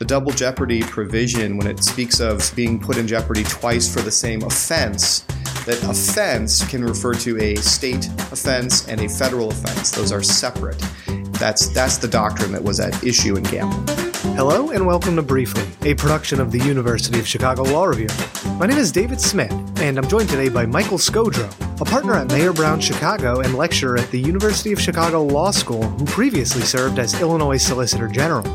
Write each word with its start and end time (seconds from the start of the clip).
the 0.00 0.06
double 0.06 0.32
jeopardy 0.32 0.80
provision, 0.80 1.58
when 1.58 1.66
it 1.66 1.84
speaks 1.84 2.20
of 2.20 2.50
being 2.56 2.80
put 2.80 2.96
in 2.96 3.06
jeopardy 3.06 3.44
twice 3.44 3.92
for 3.92 4.00
the 4.00 4.10
same 4.10 4.42
offense, 4.42 5.20
that 5.66 5.78
offense 5.82 6.66
can 6.70 6.82
refer 6.82 7.12
to 7.12 7.38
a 7.38 7.54
state 7.56 8.06
offense 8.32 8.88
and 8.88 8.98
a 9.02 9.08
federal 9.10 9.50
offense. 9.50 9.90
Those 9.90 10.10
are 10.10 10.22
separate. 10.22 10.82
That's 11.32 11.68
that's 11.68 11.98
the 11.98 12.08
doctrine 12.08 12.50
that 12.52 12.64
was 12.64 12.80
at 12.80 13.04
issue 13.04 13.36
in 13.36 13.42
Gamble. 13.42 13.78
Hello 14.36 14.70
and 14.70 14.86
welcome 14.86 15.16
to 15.16 15.22
Briefly, 15.22 15.64
a 15.82 15.94
production 15.94 16.40
of 16.40 16.50
the 16.50 16.60
University 16.60 17.20
of 17.20 17.28
Chicago 17.28 17.64
Law 17.64 17.84
Review. 17.84 18.08
My 18.56 18.64
name 18.64 18.78
is 18.78 18.90
David 18.90 19.20
Smith, 19.20 19.52
and 19.82 19.98
I'm 19.98 20.08
joined 20.08 20.30
today 20.30 20.48
by 20.48 20.64
Michael 20.64 20.96
Scodro, 20.96 21.50
a 21.78 21.84
partner 21.84 22.14
at 22.14 22.28
Mayer 22.28 22.54
Brown 22.54 22.80
Chicago 22.80 23.40
and 23.40 23.54
lecturer 23.54 23.98
at 23.98 24.10
the 24.10 24.18
University 24.20 24.72
of 24.72 24.80
Chicago 24.80 25.22
Law 25.22 25.50
School, 25.50 25.82
who 25.82 26.06
previously 26.06 26.62
served 26.62 26.98
as 26.98 27.20
Illinois 27.20 27.58
Solicitor 27.58 28.08
General. 28.08 28.46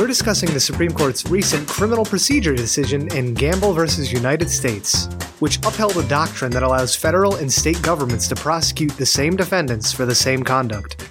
We're 0.00 0.06
discussing 0.06 0.48
the 0.54 0.60
Supreme 0.60 0.92
Court's 0.92 1.26
recent 1.26 1.68
criminal 1.68 2.06
procedure 2.06 2.54
decision 2.54 3.14
in 3.14 3.34
Gamble 3.34 3.74
versus 3.74 4.10
United 4.10 4.48
States, 4.48 5.04
which 5.40 5.58
upheld 5.58 5.94
a 5.98 6.08
doctrine 6.08 6.50
that 6.52 6.62
allows 6.62 6.96
federal 6.96 7.34
and 7.34 7.52
state 7.52 7.82
governments 7.82 8.26
to 8.28 8.34
prosecute 8.34 8.92
the 8.92 9.04
same 9.04 9.36
defendants 9.36 9.92
for 9.92 10.06
the 10.06 10.14
same 10.14 10.42
conduct. 10.42 11.06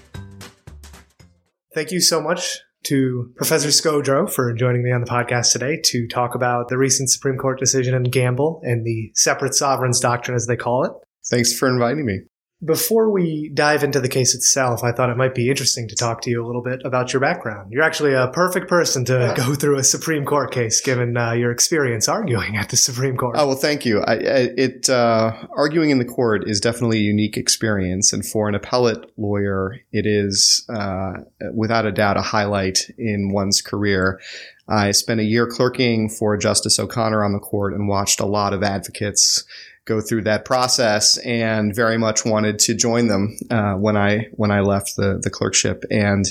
Thank 1.75 1.91
you 1.91 2.01
so 2.01 2.19
much 2.19 2.57
to 2.85 3.31
Professor 3.35 3.67
Scodro 3.67 4.27
for 4.27 4.51
joining 4.53 4.81
me 4.81 4.91
on 4.91 5.01
the 5.01 5.07
podcast 5.07 5.51
today 5.51 5.79
to 5.83 6.07
talk 6.07 6.33
about 6.33 6.69
the 6.69 6.77
recent 6.79 7.11
Supreme 7.11 7.37
Court 7.37 7.59
decision 7.59 7.93
in 7.93 8.05
Gamble 8.05 8.59
and 8.63 8.83
the 8.83 9.11
separate 9.13 9.53
sovereigns 9.53 9.99
doctrine, 9.99 10.35
as 10.35 10.47
they 10.47 10.57
call 10.57 10.83
it. 10.85 10.91
Thanks 11.29 11.55
for 11.55 11.69
inviting 11.69 12.07
me. 12.07 12.21
Before 12.63 13.09
we 13.09 13.49
dive 13.53 13.85
into 13.85 14.01
the 14.01 14.09
case 14.09 14.35
itself, 14.35 14.83
I 14.83 14.91
thought 14.91 15.09
it 15.09 15.15
might 15.15 15.33
be 15.33 15.49
interesting 15.49 15.87
to 15.87 15.95
talk 15.95 16.21
to 16.23 16.29
you 16.29 16.43
a 16.43 16.45
little 16.45 16.61
bit 16.61 16.81
about 16.83 17.13
your 17.13 17.21
background. 17.21 17.71
You're 17.71 17.83
actually 17.83 18.13
a 18.13 18.27
perfect 18.33 18.67
person 18.67 19.05
to 19.05 19.33
go 19.37 19.55
through 19.55 19.77
a 19.77 19.83
Supreme 19.83 20.25
Court 20.25 20.51
case, 20.51 20.81
given 20.81 21.15
uh, 21.15 21.31
your 21.31 21.51
experience 21.51 22.09
arguing 22.09 22.57
at 22.57 22.67
the 22.67 22.75
Supreme 22.75 23.15
Court. 23.15 23.37
Oh 23.39 23.47
well, 23.47 23.55
thank 23.55 23.85
you. 23.85 24.01
I, 24.01 24.13
I, 24.13 24.49
it 24.57 24.89
uh, 24.89 25.31
arguing 25.55 25.91
in 25.91 25.99
the 25.99 26.05
court 26.05 26.49
is 26.49 26.59
definitely 26.59 26.97
a 26.97 27.03
unique 27.03 27.37
experience, 27.37 28.11
and 28.11 28.25
for 28.25 28.49
an 28.49 28.55
appellate 28.55 29.09
lawyer, 29.17 29.79
it 29.93 30.05
is 30.05 30.65
uh, 30.67 31.13
without 31.53 31.85
a 31.85 31.93
doubt 31.93 32.17
a 32.17 32.21
highlight 32.21 32.89
in 32.97 33.31
one's 33.31 33.61
career. 33.61 34.19
I 34.67 34.91
spent 34.91 35.21
a 35.21 35.23
year 35.23 35.47
clerking 35.47 36.09
for 36.09 36.35
Justice 36.35 36.77
O'Connor 36.77 37.23
on 37.23 37.31
the 37.31 37.39
court 37.39 37.73
and 37.73 37.87
watched 37.87 38.19
a 38.19 38.25
lot 38.25 38.53
of 38.53 38.63
advocates 38.63 39.45
go 39.89 39.99
through 39.99 40.21
that 40.21 40.45
process 40.45 41.17
and 41.17 41.75
very 41.75 41.97
much 41.97 42.23
wanted 42.23 42.59
to 42.59 42.75
join 42.75 43.07
them 43.07 43.35
uh, 43.49 43.73
when 43.73 43.97
I 43.97 44.27
when 44.33 44.51
I 44.51 44.61
left 44.61 44.95
the 44.95 45.19
the 45.21 45.31
clerkship 45.31 45.83
and 45.89 46.25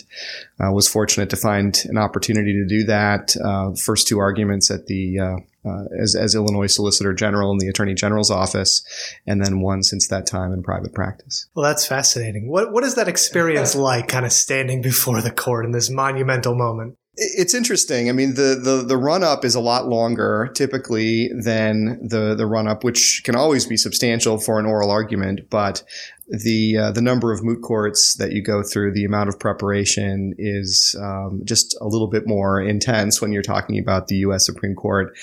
uh, 0.61 0.73
was 0.73 0.87
fortunate 0.87 1.29
to 1.31 1.37
find 1.37 1.77
an 1.87 1.99
opportunity 1.99 2.53
to 2.53 2.65
do 2.65 2.85
that. 2.85 3.37
Uh, 3.37 3.73
first 3.75 4.07
two 4.07 4.19
arguments 4.19 4.71
at 4.71 4.87
the 4.87 5.19
uh, 5.19 5.37
uh, 5.69 5.85
as, 6.01 6.15
as 6.15 6.35
Illinois 6.37 6.73
Solicitor 6.73 7.13
General 7.13 7.51
in 7.51 7.59
the 7.59 7.69
Attorney 7.69 7.95
General's 7.95 8.31
office, 8.31 8.83
and 9.27 9.45
then 9.45 9.61
one 9.61 9.83
since 9.83 10.07
that 10.09 10.27
time 10.27 10.53
in 10.53 10.63
private 10.63 10.95
practice. 10.95 11.49
Well, 11.55 11.65
that's 11.65 11.85
fascinating. 11.85 12.49
What 12.49 12.73
what 12.73 12.85
is 12.85 12.95
that 12.95 13.09
experience 13.09 13.75
like, 13.91 14.07
kind 14.07 14.25
of 14.25 14.33
standing 14.33 14.83
before 14.83 15.21
the 15.21 15.33
court 15.33 15.65
in 15.65 15.73
this 15.73 15.91
monumental 15.91 16.55
moment? 16.55 16.97
It's 17.21 17.53
interesting. 17.53 18.09
I 18.09 18.13
mean, 18.13 18.35
the, 18.35 18.61
the, 18.63 18.85
the 18.87 18.97
run 18.97 19.25
up 19.25 19.45
is 19.45 19.57
a 19.57 19.61
lot 19.61 19.89
longer 19.89 20.51
typically 20.55 21.29
than 21.29 22.07
the, 22.07 22.37
the 22.37 22.47
run 22.47 22.69
up, 22.69 22.85
which 22.85 23.23
can 23.25 23.35
always 23.35 23.67
be 23.67 23.77
substantial 23.77 24.39
for 24.39 24.61
an 24.61 24.67
oral 24.67 24.93
argument. 24.93 25.51
But 25.51 25.83
the, 26.29 26.77
uh, 26.77 26.93
the 26.93 27.03
number 27.03 27.33
of 27.33 27.43
moot 27.43 27.61
courts 27.61 28.15
that 28.19 28.31
you 28.31 28.43
go 28.43 28.63
through, 28.63 28.93
the 28.93 29.05
amount 29.05 29.31
of 29.31 29.41
preparation 29.41 30.35
is 30.39 30.95
um, 31.01 31.43
just 31.45 31.77
a 31.81 31.87
little 31.87 32.07
bit 32.07 32.29
more 32.29 32.61
intense 32.61 33.21
when 33.21 33.33
you're 33.33 33.43
talking 33.43 33.81
about 33.81 34.07
the 34.07 34.17
U.S. 34.19 34.47
Supreme 34.47 34.77
Court 34.77 35.17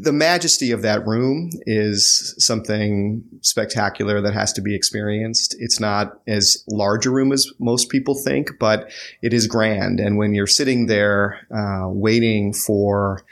the 0.00 0.12
majesty 0.12 0.70
of 0.70 0.82
that 0.82 1.06
room 1.06 1.50
is 1.66 2.34
something 2.38 3.22
spectacular 3.40 4.20
that 4.20 4.34
has 4.34 4.52
to 4.54 4.60
be 4.60 4.74
experienced. 4.74 5.56
It's 5.58 5.80
not 5.80 6.20
as 6.26 6.64
large 6.68 7.06
a 7.06 7.10
room 7.10 7.32
as 7.32 7.50
most 7.58 7.88
people 7.88 8.14
think, 8.14 8.58
but 8.58 8.90
it 9.22 9.32
is 9.32 9.46
grand. 9.46 10.00
And 10.00 10.16
when 10.16 10.34
you're 10.34 10.46
sitting 10.46 10.86
there 10.86 11.46
uh, 11.54 11.88
waiting 11.88 12.52
for 12.52 13.24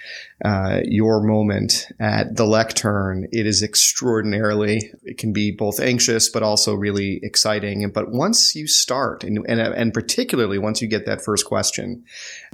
uh, 0.45 0.81
your 0.85 1.23
moment 1.23 1.87
at 2.01 2.37
the 2.37 2.45
lectern, 2.45 3.29
it 3.31 3.47
is 3.47 3.63
extraordinarily, 3.63 4.93
it 5.05 5.19
can 5.19 5.33
be 5.33 5.51
both 5.51 5.79
anxious, 5.79 6.29
but 6.29 6.43
also 6.43 6.75
really 6.75 7.21
exciting. 7.23 7.89
But 7.93 8.11
once 8.11 8.55
you 8.55 8.67
start, 8.67 9.23
and, 9.25 9.39
and, 9.49 9.61
and 9.61 9.95
particularly 9.95 10.59
once 10.59 10.83
you 10.83 10.89
get 10.89 11.07
that 11.07 11.23
first 11.25 11.47
question, 11.47 12.05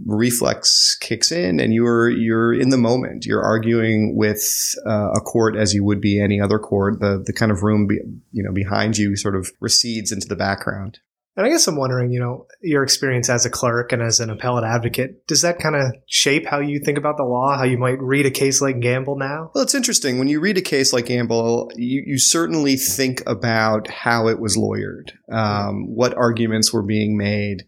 reflex 0.04 0.97
kicks 1.00 1.32
in 1.32 1.60
and 1.60 1.72
you're, 1.72 2.10
you're 2.10 2.53
in 2.53 2.69
the 2.69 2.76
moment. 2.76 3.25
You're 3.25 3.43
arguing 3.43 4.16
with 4.16 4.75
uh, 4.87 5.12
a 5.15 5.20
court 5.20 5.56
as 5.56 5.72
you 5.72 5.82
would 5.84 6.00
be 6.00 6.20
any 6.20 6.41
other 6.41 6.59
court. 6.59 7.00
The, 7.00 7.22
the 7.25 7.32
kind 7.32 7.50
of 7.50 7.62
room, 7.62 7.87
be, 7.87 8.00
you 8.32 8.43
know, 8.43 8.53
behind 8.53 8.99
you 8.99 9.16
sort 9.16 9.37
of 9.37 9.50
recedes 9.60 10.12
into 10.12 10.28
the 10.28 10.37
background. 10.37 11.00
And 11.38 11.47
I 11.47 11.50
guess 11.50 11.69
I'm 11.69 11.76
wondering, 11.76 12.10
you 12.10 12.19
know, 12.19 12.49
your 12.60 12.82
experience 12.82 13.31
as 13.31 13.47
a 13.47 13.50
clerk 13.50 13.93
and 13.93 14.03
as 14.03 14.19
an 14.19 14.28
appellate 14.28 14.65
advocate, 14.65 15.25
does 15.28 15.43
that 15.43 15.60
kind 15.60 15.76
of 15.76 15.93
shape 16.09 16.44
how 16.44 16.59
you 16.59 16.81
think 16.81 16.99
about 16.99 17.16
the 17.16 17.22
law, 17.22 17.56
how 17.56 17.62
you 17.62 17.78
might 17.78 18.03
read 18.03 18.26
a 18.26 18.31
case 18.32 18.60
like 18.60 18.81
Gamble 18.81 19.16
now? 19.16 19.53
Well, 19.54 19.62
it's 19.62 19.76
interesting. 19.76 20.19
When 20.19 20.26
you 20.26 20.41
read 20.41 20.59
a 20.59 20.62
case 20.62 20.93
like 20.93 21.06
Gamble, 21.06 21.71
you, 21.76 22.03
you 22.04 22.19
certainly 22.19 22.75
think 22.75 23.22
about 23.25 23.88
how 23.88 24.26
it 24.26 24.41
was 24.41 24.56
lawyered, 24.56 25.12
um, 25.32 25.94
what 25.94 26.12
arguments 26.16 26.72
were 26.72 26.82
being 26.82 27.16
made. 27.16 27.66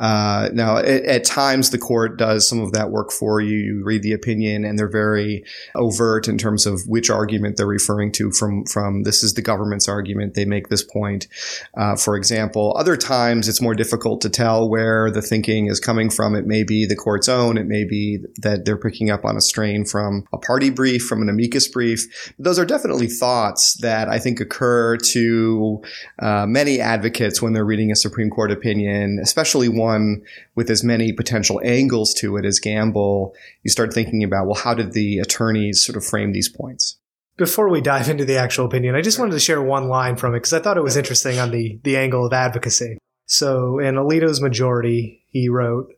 Uh, 0.00 0.48
now, 0.54 0.78
at, 0.78 1.04
at, 1.04 1.24
times, 1.24 1.70
the 1.70 1.78
court 1.78 2.16
does 2.16 2.48
some 2.48 2.60
of 2.60 2.72
that 2.72 2.90
work 2.90 3.12
for 3.12 3.40
you. 3.40 3.56
You 3.56 3.84
read 3.84 4.02
the 4.02 4.12
opinion, 4.12 4.64
and 4.64 4.78
they're 4.78 4.88
very 4.90 5.44
overt 5.74 6.28
in 6.28 6.38
terms 6.38 6.64
of 6.64 6.80
which 6.86 7.10
argument 7.10 7.58
they're 7.58 7.66
referring 7.66 8.10
to. 8.12 8.30
From 8.30 8.64
from 8.64 9.02
this 9.02 9.22
is 9.22 9.34
the 9.34 9.42
government's 9.42 9.88
argument. 9.88 10.34
They 10.34 10.46
make 10.46 10.68
this 10.68 10.82
point, 10.82 11.28
uh, 11.76 11.96
for 11.96 12.16
example. 12.16 12.74
Other 12.78 12.96
times, 12.96 13.48
it's 13.48 13.60
more 13.60 13.74
difficult 13.74 14.22
to 14.22 14.30
tell 14.30 14.68
where 14.68 15.10
the 15.10 15.20
thinking 15.20 15.66
is 15.66 15.78
coming 15.78 16.08
from. 16.08 16.34
It 16.34 16.46
may 16.46 16.64
be 16.64 16.86
the 16.86 16.96
court's 16.96 17.28
own. 17.28 17.58
It 17.58 17.66
may 17.66 17.84
be 17.84 18.18
that 18.38 18.64
they're 18.64 18.78
picking 18.78 19.10
up 19.10 19.26
on 19.26 19.36
a 19.36 19.42
strain 19.42 19.84
from 19.84 20.24
a 20.32 20.38
party 20.38 20.70
brief, 20.70 21.04
from 21.04 21.20
an 21.20 21.28
amicus 21.28 21.68
brief. 21.68 22.32
Those 22.38 22.58
are 22.58 22.64
definitely 22.64 23.08
thoughts 23.08 23.74
that 23.82 24.08
I 24.08 24.18
think 24.18 24.40
occur 24.40 24.96
to 24.96 25.82
uh, 26.18 26.46
many 26.46 26.80
advocates 26.80 27.42
when 27.42 27.52
they're 27.52 27.66
reading 27.66 27.92
a 27.92 27.96
Supreme 27.96 28.30
Court 28.30 28.50
opinion, 28.50 29.18
especially 29.22 29.68
one 29.68 29.81
one 29.82 30.22
with 30.54 30.70
as 30.70 30.82
many 30.82 31.12
potential 31.12 31.60
angles 31.64 32.14
to 32.14 32.36
it 32.36 32.44
as 32.44 32.60
Gamble, 32.60 33.34
you 33.62 33.70
start 33.70 33.92
thinking 33.92 34.24
about, 34.24 34.46
well, 34.46 34.54
how 34.54 34.74
did 34.74 34.92
the 34.92 35.18
attorneys 35.18 35.84
sort 35.84 35.96
of 35.96 36.04
frame 36.04 36.32
these 36.32 36.48
points? 36.48 36.96
Before 37.36 37.68
we 37.68 37.80
dive 37.80 38.08
into 38.08 38.24
the 38.24 38.36
actual 38.36 38.66
opinion, 38.66 38.94
I 38.94 39.02
just 39.02 39.18
wanted 39.18 39.32
to 39.32 39.40
share 39.40 39.62
one 39.62 39.88
line 39.88 40.16
from 40.16 40.34
it 40.34 40.38
because 40.38 40.52
I 40.52 40.60
thought 40.60 40.76
it 40.76 40.82
was 40.82 40.96
interesting 40.96 41.38
on 41.38 41.50
the, 41.50 41.78
the 41.82 41.96
angle 41.96 42.26
of 42.26 42.32
advocacy. 42.32 42.98
So 43.26 43.78
in 43.78 43.94
Alito's 43.94 44.40
majority, 44.40 45.24
he 45.28 45.48
wrote 45.48 45.94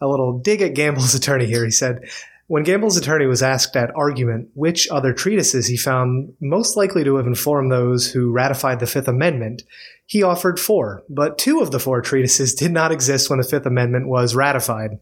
a 0.00 0.08
little 0.08 0.38
dig 0.38 0.62
at 0.62 0.74
Gamble's 0.74 1.14
attorney 1.16 1.46
here. 1.46 1.64
He 1.64 1.70
said, 1.70 2.08
when 2.48 2.62
Gamble's 2.62 2.96
attorney 2.96 3.26
was 3.26 3.42
asked 3.42 3.76
at 3.76 3.94
argument 3.94 4.48
which 4.54 4.88
other 4.90 5.12
treatises 5.12 5.66
he 5.66 5.76
found 5.76 6.32
most 6.40 6.78
likely 6.78 7.04
to 7.04 7.16
have 7.16 7.26
informed 7.26 7.70
those 7.70 8.10
who 8.10 8.32
ratified 8.32 8.80
the 8.80 8.86
Fifth 8.86 9.06
Amendment, 9.06 9.62
he 10.08 10.22
offered 10.22 10.58
four, 10.58 11.02
but 11.10 11.36
two 11.36 11.60
of 11.60 11.70
the 11.70 11.78
four 11.78 12.00
treatises 12.00 12.54
did 12.54 12.72
not 12.72 12.90
exist 12.90 13.28
when 13.28 13.38
the 13.38 13.46
Fifth 13.46 13.66
Amendment 13.66 14.08
was 14.08 14.34
ratified. 14.34 14.98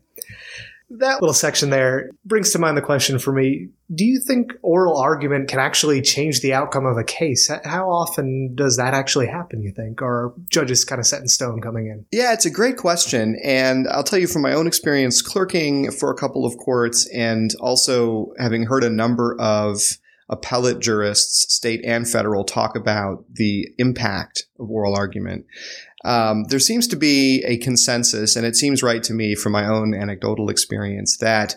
That 0.90 1.20
little 1.20 1.32
section 1.32 1.70
there 1.70 2.10
brings 2.24 2.50
to 2.52 2.58
mind 2.58 2.76
the 2.76 2.82
question 2.82 3.20
for 3.20 3.32
me 3.32 3.68
Do 3.94 4.04
you 4.04 4.20
think 4.20 4.52
oral 4.62 4.96
argument 4.96 5.48
can 5.48 5.60
actually 5.60 6.02
change 6.02 6.40
the 6.40 6.54
outcome 6.54 6.86
of 6.86 6.96
a 6.96 7.04
case? 7.04 7.48
How 7.64 7.88
often 7.88 8.56
does 8.56 8.78
that 8.78 8.94
actually 8.94 9.28
happen, 9.28 9.62
you 9.62 9.70
think? 9.70 10.02
Or 10.02 10.34
judges 10.50 10.84
kind 10.84 10.98
of 10.98 11.06
set 11.06 11.20
in 11.20 11.28
stone 11.28 11.60
coming 11.60 11.86
in? 11.86 12.04
Yeah, 12.10 12.32
it's 12.32 12.46
a 12.46 12.50
great 12.50 12.76
question. 12.76 13.38
And 13.44 13.86
I'll 13.88 14.04
tell 14.04 14.18
you 14.18 14.26
from 14.26 14.42
my 14.42 14.54
own 14.54 14.66
experience 14.66 15.22
clerking 15.22 15.92
for 15.92 16.10
a 16.10 16.16
couple 16.16 16.44
of 16.44 16.56
courts 16.58 17.08
and 17.14 17.54
also 17.60 18.32
having 18.40 18.66
heard 18.66 18.82
a 18.82 18.90
number 18.90 19.36
of 19.40 19.80
appellate 20.28 20.80
jurists, 20.80 21.54
state 21.54 21.80
and 21.84 22.08
federal, 22.08 22.44
talk 22.44 22.76
about 22.76 23.24
the 23.32 23.68
impact 23.78 24.44
of 24.58 24.70
oral 24.70 24.96
argument. 24.96 25.46
Um, 26.04 26.44
there 26.48 26.58
seems 26.58 26.86
to 26.88 26.96
be 26.96 27.42
a 27.44 27.58
consensus, 27.58 28.36
and 28.36 28.46
it 28.46 28.56
seems 28.56 28.82
right 28.82 29.02
to 29.04 29.14
me 29.14 29.34
from 29.34 29.52
my 29.52 29.66
own 29.66 29.94
anecdotal 29.94 30.48
experience, 30.50 31.16
that 31.18 31.56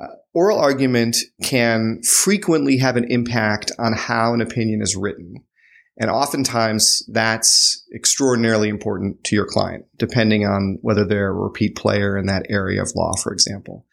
uh, 0.00 0.06
oral 0.32 0.58
argument 0.58 1.16
can 1.42 2.00
frequently 2.02 2.78
have 2.78 2.96
an 2.96 3.10
impact 3.10 3.70
on 3.78 3.92
how 3.92 4.34
an 4.34 4.40
opinion 4.40 4.82
is 4.82 4.96
written. 4.96 5.44
And 5.96 6.10
oftentimes 6.10 7.08
that's 7.12 7.84
extraordinarily 7.94 8.68
important 8.68 9.22
to 9.24 9.36
your 9.36 9.46
client, 9.46 9.84
depending 9.96 10.44
on 10.44 10.78
whether 10.82 11.04
they're 11.04 11.30
a 11.30 11.32
repeat 11.32 11.76
player 11.76 12.18
in 12.18 12.26
that 12.26 12.46
area 12.50 12.82
of 12.82 12.92
law, 12.96 13.12
for 13.22 13.32
example. 13.32 13.86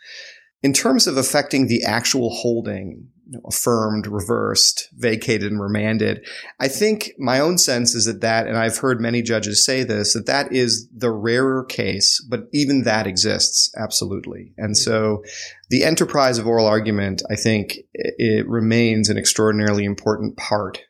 In 0.64 0.74
terms 0.74 1.08
of 1.08 1.18
affecting 1.18 1.68
the 1.68 1.84
actual 1.84 2.30
holding, 2.30 3.08
you 3.26 3.38
know, 3.38 3.42
affirmed, 3.48 4.06
reversed, 4.06 4.90
vacated, 4.94 5.52
and 5.52 5.62
remanded, 5.62 6.26
I 6.60 6.68
think 6.68 7.12
my 7.18 7.40
own 7.40 7.58
sense 7.58 7.96
is 7.96 8.06
that 8.06 8.22
that, 8.22 8.46
and 8.46 8.58
I've 8.58 8.78
heard 8.78 9.02
many 9.02 9.22
judges 9.22 9.66
say 9.66 9.84
this, 9.84 10.14
that 10.14 10.28
that 10.28 10.52
is 10.52 10.88
the 10.96 11.12
rarer 11.12 11.64
case, 11.64 12.24
but 12.30 12.42
even 12.54 12.84
that 12.84 13.08
exists 13.08 13.72
absolutely. 13.76 14.54
And 14.58 14.78
so 14.78 15.24
the 15.70 15.84
enterprise 15.84 16.38
of 16.38 16.46
oral 16.46 16.68
argument, 16.68 17.24
I 17.30 17.36
think 17.36 17.80
it 17.94 18.48
remains 18.48 19.10
an 19.10 19.18
extraordinarily 19.18 19.86
important 19.86 20.38
part 20.38 20.82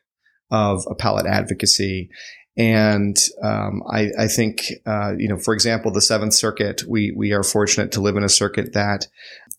of 0.50 0.84
appellate 0.88 1.26
advocacy. 1.26 2.10
And 2.56 3.16
um, 3.42 3.82
I, 3.90 4.10
I, 4.18 4.28
think, 4.28 4.64
uh, 4.84 5.14
you 5.16 5.26
know, 5.26 5.38
for 5.38 5.54
example, 5.54 5.90
the 5.90 6.02
Seventh 6.02 6.34
Circuit, 6.34 6.82
we 6.86 7.10
we 7.16 7.32
are 7.32 7.42
fortunate 7.42 7.92
to 7.92 8.02
live 8.02 8.16
in 8.16 8.24
a 8.24 8.28
circuit 8.28 8.74
that 8.74 9.06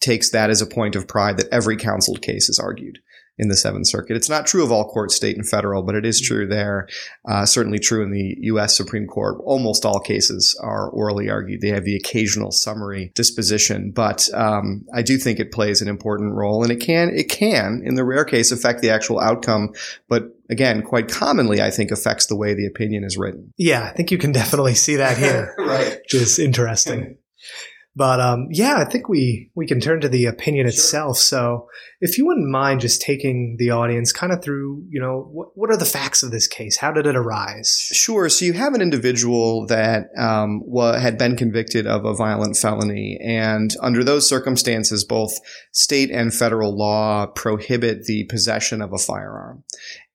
takes 0.04 0.30
that 0.32 0.50
as 0.50 0.62
a 0.62 0.68
point 0.68 0.96
of 0.96 1.08
pride 1.08 1.38
that 1.38 1.48
every 1.52 1.78
counseled 1.78 2.22
case 2.22 2.50
is 2.50 2.60
argued 2.60 3.00
in 3.38 3.48
the 3.48 3.56
Seventh 3.56 3.88
Circuit. 3.88 4.16
It's 4.16 4.30
not 4.30 4.46
true 4.46 4.64
of 4.64 4.72
all 4.72 4.88
courts, 4.88 5.16
state 5.16 5.36
and 5.36 5.48
federal, 5.48 5.82
but 5.82 5.96
it 5.96 6.06
is 6.06 6.22
true 6.22 6.48
there. 6.48 6.88
Uh, 7.28 7.46
certainly 7.46 7.80
true 7.80 8.04
in 8.04 8.12
the 8.12 8.36
U.S. 8.42 8.78
Supreme 8.78 9.08
Court. 9.08 9.42
Almost 9.44 9.86
all 9.86 10.00
cases 10.00 10.58
are 10.62 10.90
orally 10.90 11.30
argued. 11.30 11.62
They 11.62 11.70
have 11.70 11.84
the 11.84 11.96
occasional 11.96 12.52
summary 12.52 13.12
disposition, 13.16 13.92
but 13.92 14.32
um, 14.34 14.86
I 14.94 15.02
do 15.02 15.18
think 15.18 15.40
it 15.40 15.52
plays 15.52 15.82
an 15.82 15.88
important 15.88 16.36
role, 16.36 16.62
and 16.62 16.72
it 16.72 16.78
can 16.78 17.10
it 17.16 17.30
can 17.30 17.82
in 17.84 17.96
the 17.96 18.06
rare 18.06 18.26
case 18.26 18.52
affect 18.52 18.82
the 18.82 18.92
actual 18.92 19.20
outcome, 19.20 19.74
but. 20.08 20.30
Again, 20.50 20.84
quite 20.84 21.08
commonly, 21.08 21.62
I 21.64 21.72
think 21.72 21.90
affects 21.90 22.28
the 22.28 22.36
way 22.36 22.54
the 22.54 22.68
opinion 22.68 23.06
is 23.06 23.18
written. 23.18 23.54
Yeah, 23.58 23.90
I 23.90 23.94
think 23.96 24.12
you 24.12 24.20
can 24.20 24.34
definitely 24.34 24.76
see 24.76 24.98
that 24.98 25.18
here, 25.18 25.56
right? 25.58 25.98
Which 26.04 26.14
is 26.14 26.38
interesting. 26.38 27.18
But 27.96 28.20
um, 28.20 28.48
yeah, 28.50 28.78
I 28.78 28.86
think 28.86 29.08
we 29.08 29.52
we 29.54 29.68
can 29.68 29.80
turn 29.80 30.02
to 30.02 30.10
the 30.10 30.26
opinion 30.26 30.66
sure. 30.66 30.70
itself. 30.70 31.18
So, 31.18 31.68
if 32.02 32.18
you 32.18 32.26
wouldn't 32.26 32.50
mind 32.50 32.82
just 32.82 33.02
taking 33.02 33.56
the 33.60 33.70
audience 33.70 34.12
kind 34.12 34.34
of 34.34 34.44
through, 34.44 34.84
you 34.90 35.00
know, 35.00 35.30
what 35.32 35.50
what 35.54 35.70
are 35.70 35.78
the 35.78 35.86
facts 35.86 36.24
of 36.24 36.32
this 36.32 36.48
case? 36.48 36.78
How 36.78 36.92
did 36.92 37.06
it 37.06 37.16
arise? 37.16 37.70
Sure. 37.92 38.30
So 38.30 38.46
you 38.46 38.54
have 38.54 38.74
an 38.74 38.82
individual 38.82 39.68
that 39.68 40.08
um, 40.18 40.64
had 41.00 41.20
been 41.20 41.36
convicted 41.38 41.86
of 41.86 42.04
a 42.04 42.16
violent 42.16 42.58
felony, 42.58 43.20
and 43.24 43.76
under 43.80 44.04
those 44.04 44.28
circumstances, 44.28 45.06
both 45.06 45.34
state 45.72 46.10
and 46.10 46.34
federal 46.34 46.76
law 46.76 47.28
prohibit 47.28 48.06
the 48.06 48.24
possession 48.24 48.82
of 48.82 48.92
a 48.92 48.98
firearm. 48.98 49.64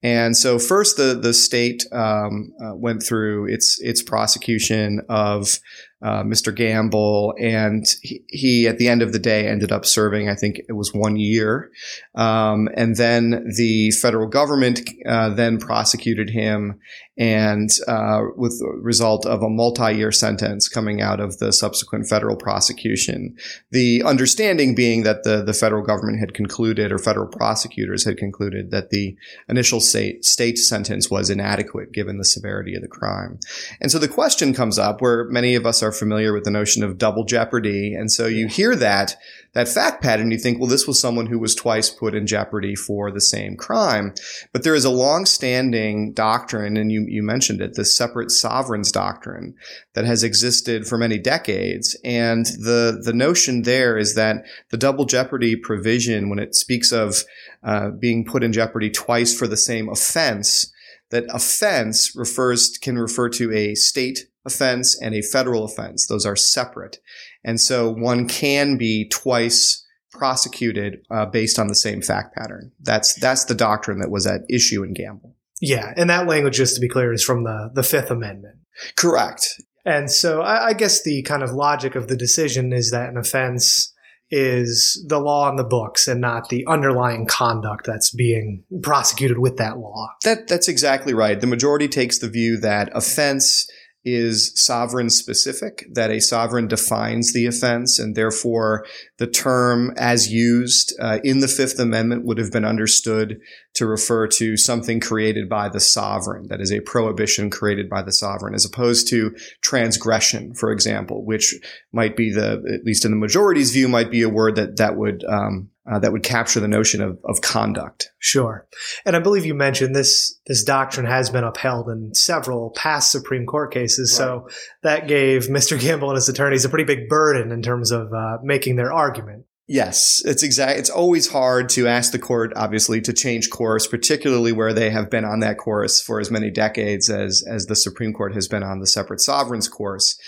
And 0.02 0.36
so 0.36 0.58
first 0.58 0.96
the, 0.96 1.18
the 1.20 1.34
state 1.34 1.84
um, 1.90 2.52
uh, 2.62 2.74
went 2.76 3.02
through 3.02 3.46
its, 3.46 3.80
its 3.80 4.00
prosecution 4.00 5.00
of 5.08 5.58
uh, 6.00 6.22
Mr. 6.22 6.54
Gamble, 6.54 7.34
and 7.40 7.84
he, 8.02 8.22
he, 8.28 8.68
at 8.68 8.78
the 8.78 8.88
end 8.88 9.02
of 9.02 9.12
the 9.12 9.18
day, 9.18 9.48
ended 9.48 9.72
up 9.72 9.84
serving, 9.84 10.28
I 10.28 10.34
think 10.34 10.60
it 10.68 10.74
was 10.74 10.94
one 10.94 11.16
year. 11.16 11.70
Um, 12.14 12.68
and 12.74 12.96
then 12.96 13.52
the 13.56 13.90
federal 13.90 14.28
government 14.28 14.88
uh, 15.06 15.30
then 15.30 15.58
prosecuted 15.58 16.30
him 16.30 16.78
and 17.18 17.70
uh, 17.88 18.20
with 18.36 18.58
the 18.60 18.78
result 18.80 19.26
of 19.26 19.42
a 19.42 19.48
multi-year 19.48 20.12
sentence 20.12 20.68
coming 20.68 21.00
out 21.02 21.18
of 21.18 21.38
the 21.38 21.52
subsequent 21.52 22.08
federal 22.08 22.36
prosecution. 22.36 23.36
The 23.72 24.04
understanding 24.04 24.76
being 24.76 25.02
that 25.02 25.24
the, 25.24 25.42
the 25.42 25.52
federal 25.52 25.84
government 25.84 26.20
had 26.20 26.32
concluded, 26.32 26.92
or 26.92 26.98
federal 26.98 27.26
prosecutors 27.26 28.04
had 28.04 28.16
concluded, 28.16 28.70
that 28.70 28.90
the 28.90 29.16
initial 29.48 29.80
state, 29.80 30.24
state 30.24 30.58
sentence 30.58 31.10
was 31.10 31.28
inadequate 31.28 31.92
given 31.92 32.18
the 32.18 32.24
severity 32.24 32.76
of 32.76 32.82
the 32.82 32.88
crime. 32.88 33.40
And 33.80 33.90
so 33.90 33.98
the 33.98 34.06
question 34.06 34.54
comes 34.54 34.78
up 34.78 35.00
where 35.00 35.24
many 35.24 35.56
of 35.56 35.66
us 35.66 35.82
are 35.82 35.92
familiar 35.92 36.32
with 36.32 36.44
the 36.44 36.50
notion 36.52 36.84
of 36.84 36.98
double 36.98 37.24
jeopardy. 37.24 37.94
And 37.94 38.12
so 38.12 38.26
you 38.26 38.46
hear 38.46 38.76
that 38.76 39.16
that 39.54 39.66
fact 39.66 40.02
pattern, 40.02 40.30
you 40.30 40.38
think, 40.38 40.60
well, 40.60 40.68
this 40.68 40.86
was 40.86 41.00
someone 41.00 41.26
who 41.26 41.38
was 41.38 41.54
twice 41.54 41.88
put 41.90 42.14
in 42.14 42.26
jeopardy 42.26 42.74
for 42.76 43.10
the 43.10 43.20
same 43.20 43.56
crime. 43.56 44.14
But 44.52 44.62
there 44.62 44.74
is 44.74 44.84
a 44.84 44.90
long-standing 44.90 46.12
doctrine, 46.12 46.76
and 46.76 46.92
you, 46.92 47.06
you 47.10 47.22
mentioned 47.22 47.60
it, 47.60 47.74
the 47.74 47.84
separate 47.84 48.30
sovereigns 48.30 48.92
doctrine 48.92 49.54
that 49.94 50.04
has 50.04 50.22
existed 50.22 50.86
for 50.86 50.98
many 50.98 51.18
decades. 51.18 51.96
And 52.04 52.46
the, 52.46 53.00
the 53.02 53.12
notion 53.12 53.62
there 53.62 53.96
is 53.96 54.14
that 54.14 54.44
the 54.70 54.76
double 54.76 55.04
jeopardy 55.04 55.56
provision, 55.56 56.28
when 56.28 56.38
it 56.38 56.54
speaks 56.54 56.92
of 56.92 57.24
uh, 57.62 57.90
being 57.90 58.24
put 58.24 58.44
in 58.44 58.52
jeopardy 58.52 58.90
twice 58.90 59.36
for 59.36 59.46
the 59.46 59.56
same 59.56 59.88
offense, 59.88 60.72
that 61.10 61.24
offense 61.30 62.14
refers 62.14 62.76
can 62.78 62.98
refer 62.98 63.28
to 63.30 63.52
a 63.52 63.74
state 63.74 64.28
offense 64.44 65.00
and 65.00 65.14
a 65.14 65.22
federal 65.22 65.64
offense. 65.64 66.06
Those 66.06 66.26
are 66.26 66.36
separate. 66.36 66.98
And 67.44 67.60
so 67.60 67.90
one 67.90 68.28
can 68.28 68.76
be 68.76 69.08
twice 69.08 69.84
prosecuted 70.10 71.00
uh, 71.10 71.26
based 71.26 71.58
on 71.58 71.68
the 71.68 71.74
same 71.74 72.02
fact 72.02 72.34
pattern. 72.34 72.72
That's 72.80 73.14
that's 73.14 73.44
the 73.44 73.54
doctrine 73.54 74.00
that 74.00 74.10
was 74.10 74.26
at 74.26 74.42
issue 74.50 74.82
in 74.82 74.94
Gamble. 74.94 75.34
Yeah, 75.60 75.92
and 75.96 76.08
that 76.10 76.26
language, 76.26 76.56
just 76.56 76.74
to 76.76 76.80
be 76.80 76.88
clear, 76.88 77.12
is 77.12 77.24
from 77.24 77.44
the 77.44 77.70
the 77.74 77.82
Fifth 77.82 78.10
Amendment. 78.10 78.56
Correct. 78.96 79.54
And 79.84 80.10
so 80.10 80.42
I, 80.42 80.68
I 80.68 80.72
guess 80.74 81.02
the 81.02 81.22
kind 81.22 81.42
of 81.42 81.50
logic 81.50 81.94
of 81.94 82.08
the 82.08 82.16
decision 82.16 82.72
is 82.72 82.90
that 82.90 83.08
an 83.08 83.16
offense 83.16 83.92
is 84.30 85.02
the 85.08 85.18
law 85.18 85.48
on 85.48 85.56
the 85.56 85.64
books 85.64 86.06
and 86.06 86.20
not 86.20 86.50
the 86.50 86.66
underlying 86.66 87.26
conduct 87.26 87.86
that's 87.86 88.10
being 88.10 88.62
prosecuted 88.82 89.38
with 89.38 89.56
that 89.56 89.78
law. 89.78 90.08
That 90.24 90.48
that's 90.48 90.68
exactly 90.68 91.14
right. 91.14 91.40
The 91.40 91.46
majority 91.46 91.88
takes 91.88 92.18
the 92.18 92.28
view 92.28 92.58
that 92.58 92.90
offense 92.94 93.66
is 94.04 94.52
sovereign 94.54 95.10
specific, 95.10 95.84
that 95.92 96.10
a 96.10 96.20
sovereign 96.20 96.68
defines 96.68 97.32
the 97.32 97.46
offense, 97.46 97.98
and 97.98 98.14
therefore 98.14 98.84
the 99.18 99.26
term 99.26 99.92
as 99.96 100.30
used 100.30 100.94
uh, 101.00 101.18
in 101.24 101.40
the 101.40 101.48
Fifth 101.48 101.78
Amendment 101.78 102.24
would 102.24 102.38
have 102.38 102.52
been 102.52 102.64
understood 102.64 103.38
to 103.78 103.86
refer 103.86 104.26
to 104.26 104.56
something 104.56 105.00
created 105.00 105.48
by 105.48 105.68
the 105.68 105.80
sovereign, 105.80 106.48
that 106.48 106.60
is 106.60 106.72
a 106.72 106.80
prohibition 106.80 107.48
created 107.48 107.88
by 107.88 108.02
the 108.02 108.12
sovereign, 108.12 108.54
as 108.54 108.64
opposed 108.64 109.08
to 109.08 109.34
transgression, 109.62 110.52
for 110.54 110.70
example, 110.72 111.24
which 111.24 111.54
might 111.92 112.16
be 112.16 112.32
the, 112.32 112.62
at 112.74 112.84
least 112.84 113.04
in 113.04 113.12
the 113.12 113.16
majority's 113.16 113.72
view, 113.72 113.88
might 113.88 114.10
be 114.10 114.22
a 114.22 114.28
word 114.28 114.56
that, 114.56 114.76
that 114.76 114.96
would 114.96 115.24
um, 115.24 115.70
uh, 115.90 115.98
that 115.98 116.12
would 116.12 116.22
capture 116.22 116.60
the 116.60 116.68
notion 116.68 117.00
of, 117.00 117.18
of 117.24 117.40
conduct. 117.40 118.10
Sure. 118.18 118.66
And 119.06 119.16
I 119.16 119.20
believe 119.20 119.46
you 119.46 119.54
mentioned 119.54 119.96
this, 119.96 120.38
this 120.46 120.62
doctrine 120.62 121.06
has 121.06 121.30
been 121.30 121.44
upheld 121.44 121.88
in 121.88 122.14
several 122.14 122.70
past 122.76 123.10
Supreme 123.10 123.46
Court 123.46 123.72
cases. 123.72 124.12
Right. 124.12 124.26
So 124.26 124.48
that 124.82 125.08
gave 125.08 125.46
Mr. 125.46 125.80
Gamble 125.80 126.10
and 126.10 126.16
his 126.16 126.28
attorneys 126.28 126.66
a 126.66 126.68
pretty 126.68 126.84
big 126.84 127.08
burden 127.08 127.52
in 127.52 127.62
terms 127.62 127.90
of 127.90 128.12
uh, 128.12 128.36
making 128.42 128.76
their 128.76 128.92
argument. 128.92 129.46
Yes, 129.70 130.22
it's 130.24 130.42
exact. 130.42 130.78
It's 130.78 130.88
always 130.88 131.30
hard 131.30 131.68
to 131.70 131.86
ask 131.86 132.12
the 132.12 132.18
court, 132.18 132.54
obviously, 132.56 133.02
to 133.02 133.12
change 133.12 133.50
course, 133.50 133.86
particularly 133.86 134.50
where 134.50 134.72
they 134.72 134.88
have 134.88 135.10
been 135.10 135.26
on 135.26 135.40
that 135.40 135.58
course 135.58 136.00
for 136.00 136.20
as 136.20 136.30
many 136.30 136.50
decades 136.50 137.10
as 137.10 137.44
as 137.46 137.66
the 137.66 137.76
Supreme 137.76 138.14
Court 138.14 138.32
has 138.32 138.48
been 138.48 138.62
on 138.62 138.80
the 138.80 138.86
separate 138.86 139.20
sovereigns 139.20 139.68
course. 139.68 140.18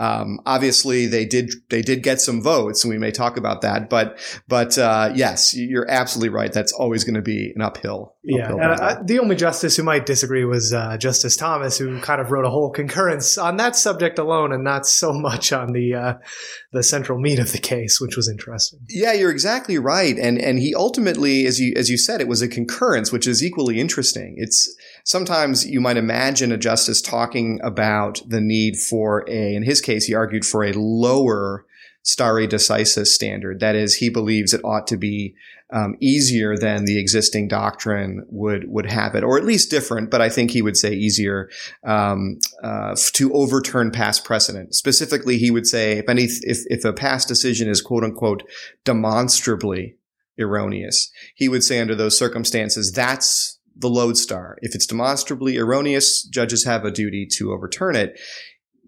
Um, 0.00 0.40
obviously, 0.46 1.04
they 1.04 1.26
did 1.26 1.52
they 1.68 1.82
did 1.82 2.02
get 2.02 2.22
some 2.22 2.40
votes, 2.42 2.82
and 2.82 2.90
we 2.90 2.96
may 2.96 3.10
talk 3.10 3.36
about 3.36 3.60
that. 3.60 3.90
But 3.90 4.18
but 4.48 4.78
uh, 4.78 5.12
yes, 5.14 5.54
you're 5.54 5.88
absolutely 5.90 6.30
right. 6.30 6.50
That's 6.50 6.72
always 6.72 7.04
going 7.04 7.16
to 7.16 7.22
be 7.22 7.52
an 7.54 7.60
uphill. 7.60 8.14
Yeah, 8.24 8.44
uphill 8.44 8.60
and 8.60 8.80
I, 8.80 9.02
the 9.04 9.18
only 9.18 9.36
justice 9.36 9.76
who 9.76 9.82
might 9.82 10.06
disagree 10.06 10.46
was 10.46 10.72
uh, 10.72 10.96
Justice 10.96 11.36
Thomas, 11.36 11.76
who 11.76 12.00
kind 12.00 12.18
of 12.18 12.30
wrote 12.30 12.46
a 12.46 12.50
whole 12.50 12.70
concurrence 12.70 13.36
on 13.36 13.58
that 13.58 13.76
subject 13.76 14.18
alone, 14.18 14.52
and 14.52 14.64
not 14.64 14.86
so 14.86 15.12
much 15.12 15.52
on 15.52 15.72
the 15.72 15.94
uh, 15.94 16.14
the 16.72 16.82
central 16.82 17.20
meat 17.20 17.38
of 17.38 17.52
the 17.52 17.58
case, 17.58 18.00
which 18.00 18.16
was 18.16 18.26
interesting. 18.26 18.80
Yeah, 18.88 19.12
you're 19.12 19.30
exactly 19.30 19.76
right. 19.76 20.16
And 20.18 20.38
and 20.38 20.58
he 20.58 20.74
ultimately, 20.74 21.44
as 21.44 21.60
you 21.60 21.74
as 21.76 21.90
you 21.90 21.98
said, 21.98 22.22
it 22.22 22.28
was 22.28 22.40
a 22.40 22.48
concurrence, 22.48 23.12
which 23.12 23.26
is 23.26 23.44
equally 23.44 23.78
interesting. 23.78 24.36
It's 24.38 24.74
sometimes 25.04 25.66
you 25.66 25.80
might 25.80 25.96
imagine 25.96 26.52
a 26.52 26.58
justice 26.58 27.00
talking 27.00 27.60
about 27.62 28.20
the 28.26 28.40
need 28.40 28.76
for 28.76 29.24
a, 29.28 29.54
in 29.54 29.62
his 29.62 29.80
case, 29.80 30.06
he 30.06 30.14
argued 30.14 30.44
for 30.44 30.64
a 30.64 30.72
lower 30.72 31.66
stare 32.02 32.46
decisis 32.46 33.08
standard. 33.08 33.60
That 33.60 33.76
is, 33.76 33.96
he 33.96 34.08
believes 34.08 34.54
it 34.54 34.64
ought 34.64 34.86
to 34.88 34.96
be 34.96 35.34
um, 35.72 35.96
easier 36.00 36.56
than 36.56 36.84
the 36.84 36.98
existing 36.98 37.48
doctrine 37.48 38.26
would 38.28 38.68
would 38.68 38.86
have 38.90 39.14
it, 39.14 39.22
or 39.22 39.38
at 39.38 39.44
least 39.44 39.70
different. 39.70 40.10
But 40.10 40.20
I 40.20 40.28
think 40.28 40.50
he 40.50 40.62
would 40.62 40.76
say 40.76 40.92
easier 40.92 41.48
um, 41.84 42.38
uh, 42.62 42.96
to 43.12 43.32
overturn 43.32 43.90
past 43.90 44.24
precedent. 44.24 44.74
Specifically, 44.74 45.38
he 45.38 45.50
would 45.50 45.66
say 45.66 45.98
if 45.98 46.08
any 46.08 46.24
if 46.24 46.64
if 46.66 46.84
a 46.84 46.92
past 46.92 47.28
decision 47.28 47.68
is 47.68 47.80
quote 47.80 48.04
unquote 48.04 48.42
demonstrably 48.84 49.96
erroneous, 50.38 51.10
he 51.34 51.48
would 51.48 51.62
say 51.62 51.78
under 51.78 51.94
those 51.94 52.18
circumstances 52.18 52.92
that's 52.92 53.59
the 53.76 53.88
lodestar. 53.88 54.58
If 54.62 54.74
it's 54.74 54.86
demonstrably 54.86 55.56
erroneous, 55.56 56.22
judges 56.22 56.64
have 56.64 56.84
a 56.84 56.90
duty 56.90 57.26
to 57.32 57.52
overturn 57.52 57.96
it 57.96 58.18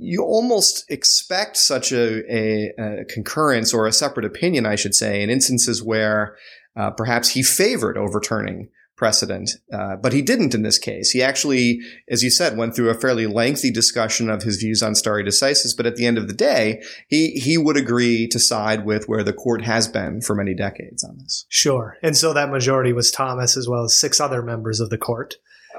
you 0.03 0.23
almost 0.23 0.91
expect 0.91 1.57
such 1.57 1.93
a, 1.93 2.35
a, 2.35 2.73
a, 2.79 3.05
concurrence 3.05 3.73
or 3.73 3.87
a 3.87 3.93
separate 3.93 4.27
opinion, 4.27 4.67
I 4.67 4.75
should 4.75 4.95
say, 4.95 5.23
in 5.23 5.31
instances 5.31 5.83
where 5.83 6.37
uh, 6.77 6.91
perhaps 6.91 7.31
he 7.31 7.43
favored 7.43 7.97
overturning 7.97 8.69
precedent. 9.03 9.51
Uh, 9.73 9.97
but 9.97 10.13
he 10.13 10.23
didn't 10.23 10.55
in 10.55 10.63
this 10.63 10.79
case. 10.79 11.11
He 11.11 11.21
actually, 11.21 11.81
as 12.09 12.23
you 12.23 12.31
said, 12.31 12.57
went 12.57 12.77
through 12.77 12.89
a 12.89 12.95
fairly 12.95 13.27
lengthy 13.27 13.73
discussion 13.73 14.31
of 14.31 14.45
his 14.45 14.59
views 14.59 14.81
on 14.81 14.95
stare 14.95 15.25
decisis. 15.25 15.77
But 15.77 15.87
at 15.87 15.97
the 15.97 16.07
end 16.07 16.19
of 16.19 16.29
the 16.29 16.33
day, 16.33 16.81
he 17.09 17.31
he 17.31 17.59
would 17.59 17.77
agree 17.77 18.29
to 18.29 18.39
side 18.39 18.87
with 18.87 19.09
where 19.09 19.25
the 19.25 19.33
court 19.33 19.65
has 19.65 19.89
been 19.89 20.21
for 20.21 20.37
many 20.37 20.55
decades 20.55 21.03
on 21.03 21.19
this. 21.19 21.47
Sure. 21.49 21.97
And 22.01 22.17
so 22.17 22.33
that 22.33 22.51
majority 22.51 22.93
was 22.93 23.11
Thomas 23.11 23.57
as 23.57 23.69
well 23.69 23.83
as 23.83 23.99
six 23.99 24.21
other 24.21 24.41
members 24.41 24.79
of 24.79 24.89
the 24.89 24.99
court. 24.99 25.35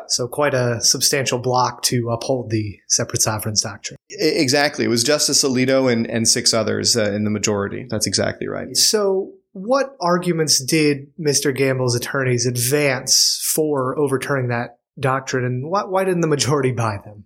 So 0.10 0.28
quite 0.28 0.54
a 0.54 0.82
substantial 0.82 1.40
block 1.40 1.82
to 1.84 2.10
uphold 2.10 2.50
the 2.50 2.78
separate 2.90 3.22
sovereigns 3.22 3.62
doctrine. 3.62 3.96
Exactly. 4.10 4.84
It 4.84 4.90
was 4.90 5.02
Justice 5.02 5.46
Alito 5.46 5.90
and, 5.90 6.06
and 6.10 6.28
six 6.28 6.54
others 6.54 6.98
uh, 6.98 7.14
in 7.14 7.24
the 7.24 7.30
majority. 7.30 7.88
That's 7.90 8.06
exactly 8.06 8.50
right. 8.50 8.76
So 8.76 9.32
what 9.54 9.96
arguments 10.02 10.64
did 10.64 11.16
Mr. 11.18 11.56
Gamble's 11.56 11.96
attorneys 11.96 12.46
advance 12.46 13.40
for 13.54 13.98
overturning 13.98 14.50
that 14.50 14.80
doctrine, 15.00 15.46
and 15.46 15.70
why, 15.70 15.84
why 15.84 16.04
didn't 16.04 16.22
the 16.22 16.28
majority 16.28 16.72
buy 16.72 16.98
them? 17.04 17.26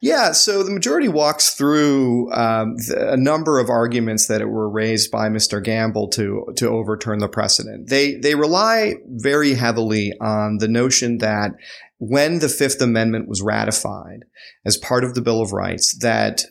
Yeah, 0.00 0.30
so 0.30 0.62
the 0.62 0.70
majority 0.70 1.08
walks 1.08 1.54
through 1.54 2.32
um, 2.32 2.76
the, 2.76 3.14
a 3.14 3.16
number 3.16 3.58
of 3.58 3.68
arguments 3.68 4.28
that 4.28 4.46
were 4.48 4.70
raised 4.70 5.10
by 5.10 5.28
Mr. 5.28 5.62
Gamble 5.62 6.08
to 6.10 6.52
to 6.56 6.68
overturn 6.68 7.18
the 7.18 7.28
precedent. 7.28 7.88
They 7.88 8.14
they 8.14 8.36
rely 8.36 8.94
very 9.06 9.54
heavily 9.54 10.12
on 10.20 10.58
the 10.58 10.68
notion 10.68 11.18
that 11.18 11.50
when 11.98 12.38
the 12.38 12.48
Fifth 12.48 12.80
Amendment 12.80 13.28
was 13.28 13.42
ratified 13.42 14.24
as 14.64 14.76
part 14.76 15.02
of 15.02 15.14
the 15.14 15.20
Bill 15.20 15.40
of 15.40 15.52
Rights, 15.52 15.98
that 15.98 16.42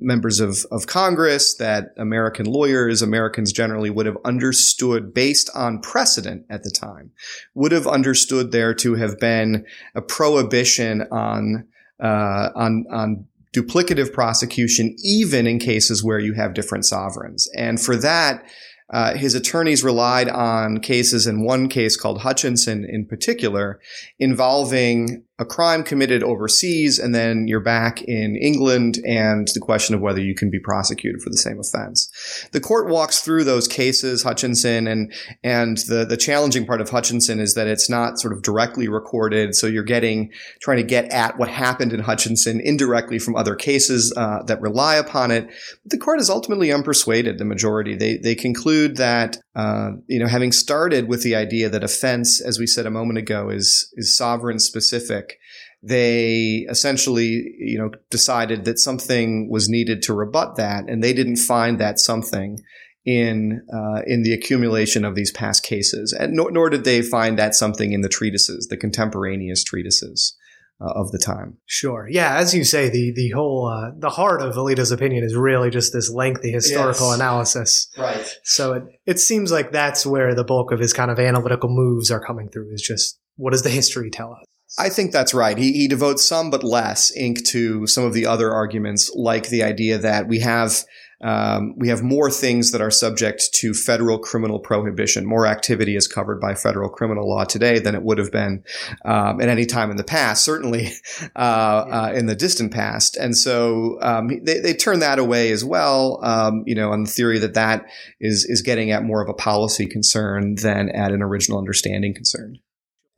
members 0.00 0.40
of, 0.40 0.66
of 0.70 0.86
Congress, 0.86 1.54
that 1.54 1.94
American 1.96 2.46
lawyers, 2.46 3.02
Americans 3.02 3.52
generally 3.52 3.90
would 3.90 4.06
have 4.06 4.18
understood 4.24 5.14
based 5.14 5.50
on 5.54 5.80
precedent 5.80 6.44
at 6.50 6.62
the 6.62 6.70
time, 6.70 7.10
would 7.54 7.72
have 7.72 7.86
understood 7.86 8.52
there 8.52 8.74
to 8.74 8.94
have 8.94 9.18
been 9.18 9.64
a 9.94 10.02
prohibition 10.02 11.02
on, 11.10 11.66
uh, 12.02 12.50
on, 12.54 12.84
on 12.90 13.26
duplicative 13.54 14.12
prosecution, 14.12 14.94
even 15.02 15.46
in 15.46 15.58
cases 15.58 16.04
where 16.04 16.18
you 16.18 16.34
have 16.34 16.54
different 16.54 16.84
sovereigns. 16.84 17.48
And 17.56 17.80
for 17.80 17.96
that, 17.96 18.44
uh, 18.90 19.14
his 19.14 19.34
attorneys 19.34 19.82
relied 19.82 20.28
on 20.28 20.78
cases 20.78 21.26
in 21.26 21.42
one 21.42 21.68
case 21.68 21.96
called 21.96 22.20
Hutchinson 22.20 22.84
in 22.88 23.04
particular 23.04 23.80
involving 24.18 25.24
a 25.38 25.44
crime 25.44 25.82
committed 25.82 26.22
overseas 26.22 26.98
and 26.98 27.14
then 27.14 27.46
you're 27.46 27.60
back 27.60 28.02
in 28.02 28.36
England 28.36 28.98
and 29.06 29.48
the 29.52 29.60
question 29.60 29.94
of 29.94 30.00
whether 30.00 30.20
you 30.20 30.34
can 30.34 30.50
be 30.50 30.58
prosecuted 30.58 31.20
for 31.20 31.28
the 31.28 31.36
same 31.36 31.60
offense. 31.60 32.10
The 32.52 32.60
court 32.60 32.88
walks 32.88 33.20
through 33.20 33.44
those 33.44 33.68
cases, 33.68 34.22
Hutchinson, 34.22 34.86
and, 34.86 35.12
and 35.44 35.76
the, 35.88 36.06
the 36.06 36.16
challenging 36.16 36.64
part 36.64 36.80
of 36.80 36.88
Hutchinson 36.88 37.38
is 37.38 37.52
that 37.54 37.66
it's 37.66 37.90
not 37.90 38.18
sort 38.18 38.32
of 38.32 38.42
directly 38.42 38.88
recorded. 38.88 39.54
So 39.54 39.66
you're 39.66 39.82
getting, 39.82 40.32
trying 40.62 40.78
to 40.78 40.82
get 40.82 41.12
at 41.12 41.38
what 41.38 41.48
happened 41.48 41.92
in 41.92 42.00
Hutchinson 42.00 42.60
indirectly 42.60 43.18
from 43.18 43.36
other 43.36 43.54
cases, 43.54 44.14
uh, 44.16 44.42
that 44.44 44.62
rely 44.62 44.96
upon 44.96 45.30
it. 45.30 45.46
But 45.82 45.90
the 45.90 45.98
court 45.98 46.18
is 46.18 46.30
ultimately 46.30 46.68
unpersuaded, 46.68 47.36
the 47.36 47.44
majority. 47.44 47.94
They, 47.94 48.16
they 48.16 48.34
conclude 48.34 48.96
that, 48.96 49.36
uh, 49.56 49.92
you 50.06 50.18
know, 50.18 50.26
having 50.26 50.52
started 50.52 51.08
with 51.08 51.22
the 51.22 51.34
idea 51.34 51.70
that 51.70 51.82
offense, 51.82 52.42
as 52.42 52.58
we 52.58 52.66
said 52.66 52.84
a 52.84 52.90
moment 52.90 53.18
ago, 53.18 53.48
is, 53.48 53.90
is 53.94 54.14
sovereign 54.14 54.58
specific, 54.58 55.38
they 55.82 56.66
essentially, 56.68 57.54
you 57.58 57.78
know, 57.78 57.90
decided 58.10 58.66
that 58.66 58.78
something 58.78 59.48
was 59.48 59.66
needed 59.68 60.02
to 60.02 60.12
rebut 60.12 60.56
that, 60.56 60.90
and 60.90 61.02
they 61.02 61.14
didn't 61.14 61.36
find 61.36 61.80
that 61.80 61.98
something 61.98 62.60
in 63.06 63.62
uh, 63.72 64.02
in 64.06 64.24
the 64.24 64.34
accumulation 64.34 65.04
of 65.04 65.14
these 65.14 65.32
past 65.32 65.62
cases, 65.62 66.12
and 66.12 66.34
nor, 66.34 66.50
nor, 66.50 66.68
did 66.68 66.84
they 66.84 67.00
find 67.00 67.38
that 67.38 67.54
something 67.54 67.92
in 67.92 68.02
the 68.02 68.08
treatises, 68.08 68.66
the 68.66 68.76
contemporaneous 68.76 69.64
treatises. 69.64 70.36
Uh, 70.78 70.92
of 70.94 71.10
the 71.10 71.18
time. 71.18 71.56
Sure. 71.64 72.06
Yeah, 72.06 72.36
as 72.36 72.54
you 72.54 72.62
say, 72.62 72.90
the 72.90 73.10
the 73.16 73.30
whole 73.30 73.66
uh, 73.66 73.92
the 73.96 74.10
heart 74.10 74.42
of 74.42 74.56
Alito's 74.56 74.92
opinion 74.92 75.24
is 75.24 75.34
really 75.34 75.70
just 75.70 75.90
this 75.94 76.10
lengthy 76.10 76.52
historical 76.52 77.06
yes. 77.06 77.16
analysis. 77.16 77.88
Right. 77.96 78.38
So 78.44 78.74
it 78.74 78.82
it 79.06 79.18
seems 79.18 79.50
like 79.50 79.72
that's 79.72 80.04
where 80.04 80.34
the 80.34 80.44
bulk 80.44 80.72
of 80.72 80.78
his 80.78 80.92
kind 80.92 81.10
of 81.10 81.18
analytical 81.18 81.70
moves 81.70 82.10
are 82.10 82.20
coming 82.20 82.50
through. 82.50 82.74
Is 82.74 82.82
just 82.82 83.18
what 83.36 83.52
does 83.52 83.62
the 83.62 83.70
history 83.70 84.10
tell 84.10 84.34
us? 84.34 84.44
I 84.78 84.90
think 84.90 85.12
that's 85.12 85.32
right. 85.32 85.56
He, 85.56 85.72
he 85.72 85.88
devotes 85.88 86.28
some 86.28 86.50
but 86.50 86.62
less 86.62 87.10
ink 87.16 87.46
to 87.46 87.86
some 87.86 88.04
of 88.04 88.12
the 88.12 88.26
other 88.26 88.52
arguments, 88.52 89.10
like 89.14 89.48
the 89.48 89.62
idea 89.62 89.96
that 89.96 90.28
we 90.28 90.40
have 90.40 90.84
um, 91.22 91.74
we 91.78 91.88
have 91.88 92.02
more 92.02 92.30
things 92.30 92.72
that 92.72 92.80
are 92.80 92.90
subject 92.90 93.48
to 93.54 93.72
federal 93.72 94.18
criminal 94.18 94.58
prohibition. 94.58 95.24
More 95.26 95.46
activity 95.46 95.96
is 95.96 96.06
covered 96.06 96.40
by 96.40 96.54
federal 96.54 96.90
criminal 96.90 97.28
law 97.28 97.44
today 97.44 97.78
than 97.78 97.94
it 97.94 98.02
would 98.02 98.18
have 98.18 98.30
been 98.30 98.64
um, 99.04 99.40
at 99.40 99.48
any 99.48 99.64
time 99.64 99.90
in 99.90 99.96
the 99.96 100.04
past, 100.04 100.44
certainly 100.44 100.92
uh, 101.36 101.38
uh, 101.38 102.12
in 102.14 102.26
the 102.26 102.34
distant 102.34 102.72
past. 102.72 103.16
And 103.16 103.36
so 103.36 103.98
um, 104.02 104.28
they, 104.42 104.60
they 104.60 104.74
turn 104.74 105.00
that 105.00 105.18
away 105.18 105.52
as 105.52 105.64
well, 105.64 106.20
um, 106.22 106.62
you 106.66 106.74
know, 106.74 106.92
on 106.92 107.04
the 107.04 107.10
theory 107.10 107.38
that 107.38 107.54
that 107.54 107.86
is 108.20 108.44
is 108.44 108.62
getting 108.62 108.90
at 108.90 109.02
more 109.02 109.22
of 109.22 109.28
a 109.28 109.34
policy 109.34 109.86
concern 109.86 110.56
than 110.56 110.90
at 110.90 111.12
an 111.12 111.22
original 111.22 111.58
understanding 111.58 112.14
concern. 112.14 112.58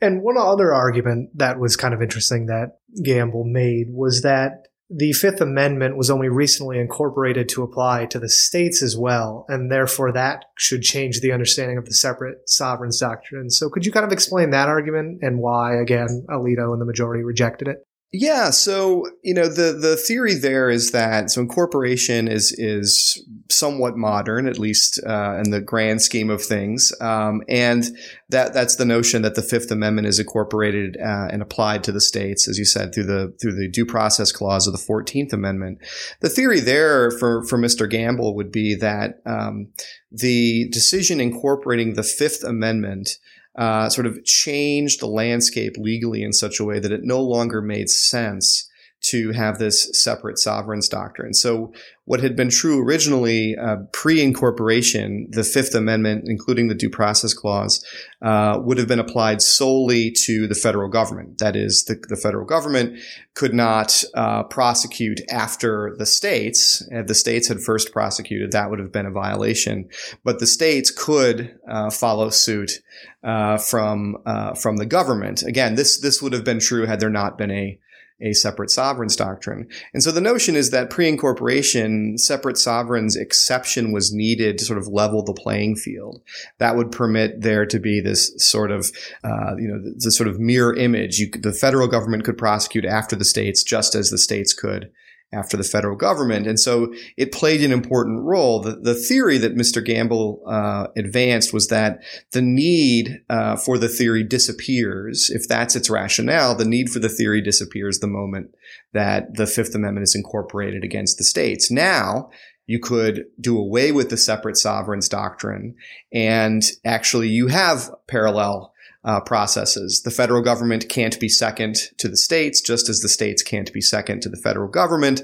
And 0.01 0.23
one 0.23 0.37
other 0.39 0.73
argument 0.73 1.31
that 1.39 1.59
was 1.59 1.77
kind 1.77 1.93
of 1.93 2.01
interesting 2.01 2.47
that 2.47 2.79
Gamble 3.03 3.45
made 3.45 3.89
was 3.91 4.23
that 4.23 4.68
the 4.91 5.13
Fifth 5.13 5.41
Amendment 5.41 5.97
was 5.97 6.11
only 6.11 6.29
recently 6.29 6.79
incorporated 6.79 7.49
to 7.51 7.63
apply 7.63 8.07
to 8.07 8.19
the 8.19 8.29
states 8.29 8.83
as 8.83 8.97
well, 8.97 9.45
and 9.49 9.71
therefore 9.71 10.13
that 10.13 10.47
should 10.57 10.83
change 10.83 11.21
the 11.21 11.33
understanding 11.33 11.77
of 11.77 11.85
the 11.85 11.93
separate 11.93 12.49
sovereigns 12.49 12.99
doctrine. 12.99 13.51
So, 13.51 13.69
could 13.69 13.85
you 13.85 13.93
kind 13.93 14.07
of 14.07 14.13
explain 14.13 14.51
that 14.51 14.69
argument 14.69 15.19
and 15.23 15.41
why, 15.41 15.77
again, 15.77 16.25
Alito 16.31 16.73
and 16.73 16.81
the 16.81 16.87
majority 16.87 17.23
rejected 17.23 17.69
it? 17.69 17.87
Yeah, 18.11 18.49
so 18.49 19.07
you 19.23 19.35
know 19.35 19.49
the 19.49 19.75
the 19.75 19.95
theory 19.95 20.33
there 20.33 20.71
is 20.71 20.93
that 20.93 21.31
so 21.31 21.43
incorporation 21.43 22.27
is 22.27 22.53
is 22.57 23.23
somewhat 23.51 23.99
modern, 23.99 24.49
at 24.49 24.59
least 24.59 24.99
uh, 25.07 25.37
in 25.45 25.51
the 25.51 25.61
grand 25.61 26.01
scheme 26.01 26.31
of 26.31 26.43
things, 26.43 26.91
um, 27.03 27.43
and 27.51 27.85
that 28.31 28.55
that's 28.55 28.77
the 28.77 28.87
notion 28.87 29.21
that 29.23 29.35
the 29.35 29.43
Fifth 29.43 29.71
Amendment 29.71 30.07
is 30.07 30.19
incorporated 30.19 30.97
uh, 30.97 31.29
and 31.31 31.43
applied 31.43 31.85
to 31.85 31.93
the 31.93 32.01
states, 32.01 32.49
as 32.49 32.59
you 32.59 32.65
said, 32.65 32.95
through 32.95 33.05
the 33.05 33.37
through 33.43 33.57
the 33.57 33.69
Due 33.69 33.85
Process 33.85 34.33
Clause 34.33 34.67
of 34.67 34.73
the 34.73 34.79
Fourteenth 34.79 35.35
Amendment. 35.35 35.79
The 36.21 36.31
theory 36.31 36.61
there 36.61 37.11
for 37.11 37.45
for 37.45 37.59
Mr. 37.59 37.91
Gamble 37.91 38.35
would 38.37 38.51
be 38.51 38.75
that 38.77 39.21
um, 39.27 39.69
the 40.11 40.67
decision 40.71 41.21
incorporating 41.21 41.93
the 41.93 42.03
Fifth 42.03 42.43
Amendment 42.43 43.19
uh, 43.59 43.91
sort 43.91 44.07
of 44.07 44.25
changed 44.25 45.01
the 45.01 45.07
landscape 45.07 45.75
legally 45.77 46.23
in 46.23 46.33
such 46.33 46.61
a 46.61 46.65
way 46.65 46.79
that 46.79 46.93
it 46.93 47.01
no 47.03 47.21
longer 47.21 47.61
made 47.61 47.91
sense 47.91 48.68
to 49.11 49.33
have 49.33 49.59
this 49.59 49.91
separate 49.93 50.39
sovereigns 50.39 50.89
doctrine. 50.89 51.35
So 51.35 51.73
what 52.09 52.21
had 52.21 52.37
been 52.37 52.49
true 52.49 52.83
originally 52.83 53.55
uh, 53.55 53.77
pre-incorporation, 53.93 55.29
the 55.31 55.45
Fifth 55.45 55.75
Amendment, 55.75 56.25
including 56.27 56.69
the 56.69 56.75
Due 56.75 56.89
Process 56.89 57.35
Clause, 57.35 57.85
uh, 58.23 58.59
would 58.63 58.79
have 58.79 58.89
been 58.89 58.99
applied 58.99 59.43
solely 59.43 60.11
to 60.25 60.47
the 60.47 60.55
federal 60.55 60.89
government. 60.89 61.37
That 61.37 61.55
is, 61.55 61.85
the, 61.85 62.03
the 62.09 62.17
federal 62.17 62.47
government 62.47 62.99
could 63.35 63.53
not 63.53 64.03
uh, 64.15 64.45
prosecute 64.45 65.21
after 65.31 65.95
the 65.99 66.07
states. 66.07 66.83
If 66.91 67.09
the 67.09 67.15
states 67.15 67.49
had 67.49 67.61
first 67.61 67.93
prosecuted, 67.93 68.53
that 68.53 68.71
would 68.71 68.79
have 68.79 68.93
been 68.93 69.05
a 69.05 69.11
violation. 69.11 69.91
But 70.25 70.39
the 70.39 70.47
states 70.47 70.91
could 70.91 71.59
uh, 71.71 71.91
follow 71.91 72.31
suit 72.31 72.81
uh, 73.23 73.59
from 73.59 74.17
uh, 74.25 74.55
from 74.55 74.79
the 74.79 74.87
government. 74.87 75.43
Again, 75.43 75.75
this 75.75 76.01
this 76.01 76.23
would 76.23 76.33
have 76.33 76.45
been 76.45 76.59
true 76.59 76.87
had 76.87 77.01
there 77.01 77.11
not 77.11 77.37
been 77.37 77.51
a 77.51 77.79
a 78.21 78.33
separate 78.33 78.71
sovereigns 78.71 79.17
doctrine. 79.17 79.69
And 79.93 80.03
so 80.03 80.11
the 80.11 80.21
notion 80.21 80.57
is 80.57 80.71
that 80.71 80.91
pre-incorporation, 80.91 82.19
separate 82.19 82.59
sovereigns 82.59 83.17
exception 83.17 83.93
was 83.93 84.13
needed 84.13 84.59
to 84.59 84.65
sort 84.65 84.79
of 84.79 84.89
level 84.89 85.23
the 85.23 85.33
playing 85.33 85.77
field. 85.77 86.21
That 86.59 86.77
would 86.77 86.91
permit 86.91 87.43
there 87.43 87.67
to 87.67 87.79
be 87.79 88.01
this 88.01 88.33
sort 88.39 88.71
of, 88.71 88.91
uh, 89.23 89.57
you 89.57 89.69
know, 89.69 89.93
the, 89.97 90.11
sort 90.11 90.29
of 90.29 90.41
mirror 90.41 90.75
image. 90.75 91.19
You, 91.19 91.31
the 91.31 91.53
federal 91.53 91.87
government 91.87 92.25
could 92.25 92.39
prosecute 92.39 92.85
after 92.85 93.15
the 93.15 93.25
states 93.25 93.63
just 93.63 93.95
as 93.95 94.11
the 94.11 94.19
states 94.19 94.53
could 94.53 94.91
after 95.33 95.57
the 95.57 95.65
federal 95.65 95.97
government. 95.97 96.47
And 96.47 96.59
so 96.59 96.93
it 97.17 97.33
played 97.33 97.63
an 97.63 97.73
important 97.73 98.25
role. 98.25 98.61
The, 98.61 98.77
the 98.77 98.95
theory 98.95 99.37
that 99.39 99.57
Mr. 99.57 99.85
Gamble 99.85 100.43
uh, 100.47 100.87
advanced 100.97 101.53
was 101.53 101.69
that 101.69 102.03
the 102.33 102.41
need 102.41 103.21
uh, 103.29 103.57
for 103.57 103.77
the 103.77 103.89
theory 103.89 104.25
disappears. 104.25 105.29
If 105.31 105.47
that's 105.47 105.77
its 105.77 105.91
rationale, 105.91 106.55
the 106.55 106.65
need 106.65 106.89
for 106.89 106.99
the 106.99 107.11
theory 107.11 107.43
disappears 107.43 107.99
the 107.99 108.07
moment 108.07 108.55
that 108.95 109.35
the 109.35 109.47
Fifth 109.47 109.75
Amendment 109.75 110.05
is 110.05 110.15
incorporated 110.15 110.83
against 110.83 111.19
the 111.19 111.25
states. 111.25 111.71
Now, 111.71 112.31
you 112.67 112.79
could 112.79 113.25
do 113.41 113.59
away 113.59 113.93
with 113.93 114.11
the 114.11 114.17
separate 114.17 114.57
sovereigns 114.57 115.09
doctrine 115.09 115.75
and 116.13 116.63
actually 116.85 117.29
you 117.29 117.49
have 117.49 117.91
parallel 118.07 118.73
uh, 119.05 119.21
processes. 119.21 120.03
The 120.03 120.11
federal 120.11 120.43
government 120.43 120.89
can't 120.89 121.19
be 121.21 121.29
second 121.29 121.77
to 121.99 122.09
the 122.09 122.17
states, 122.17 122.61
just 122.61 122.89
as 122.89 123.01
the 123.01 123.09
states 123.09 123.43
can't 123.43 123.73
be 123.73 123.81
second 123.81 124.23
to 124.23 124.29
the 124.29 124.37
federal 124.37 124.69
government. 124.69 125.23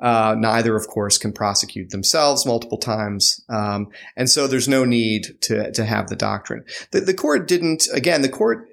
Uh, 0.00 0.34
neither, 0.38 0.76
of 0.76 0.86
course, 0.86 1.18
can 1.18 1.32
prosecute 1.32 1.90
themselves 1.90 2.46
multiple 2.46 2.78
times, 2.78 3.44
um, 3.48 3.88
and 4.16 4.30
so 4.30 4.46
there's 4.46 4.68
no 4.68 4.84
need 4.84 5.36
to 5.42 5.70
to 5.72 5.84
have 5.84 6.08
the 6.08 6.16
doctrine. 6.16 6.64
The, 6.92 7.00
the 7.00 7.14
court 7.14 7.48
didn't. 7.48 7.88
Again, 7.92 8.22
the 8.22 8.28
court 8.28 8.68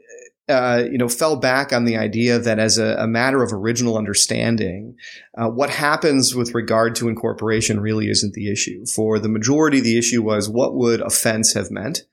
uh, 0.50 0.84
you 0.92 0.98
know, 0.98 1.08
fell 1.08 1.38
back 1.38 1.72
on 1.72 1.86
the 1.86 1.96
idea 1.96 2.38
that 2.38 2.60
as 2.60 2.78
a, 2.78 2.96
a 3.00 3.08
matter 3.08 3.42
of 3.42 3.54
original 3.54 3.98
understanding, 3.98 4.96
uh, 5.38 5.48
what 5.48 5.70
happens 5.70 6.36
with 6.36 6.54
regard 6.54 6.96
to 6.96 7.08
incorporation 7.08 7.80
really 7.80 8.10
isn't 8.10 8.34
the 8.34 8.52
issue. 8.52 8.86
For 8.86 9.20
the 9.20 9.30
majority, 9.30 9.80
the 9.80 9.98
issue 9.98 10.22
was 10.22 10.50
what 10.50 10.76
would 10.76 11.00
offense 11.02 11.54
have 11.54 11.72
meant 11.72 12.00
at 12.00 12.06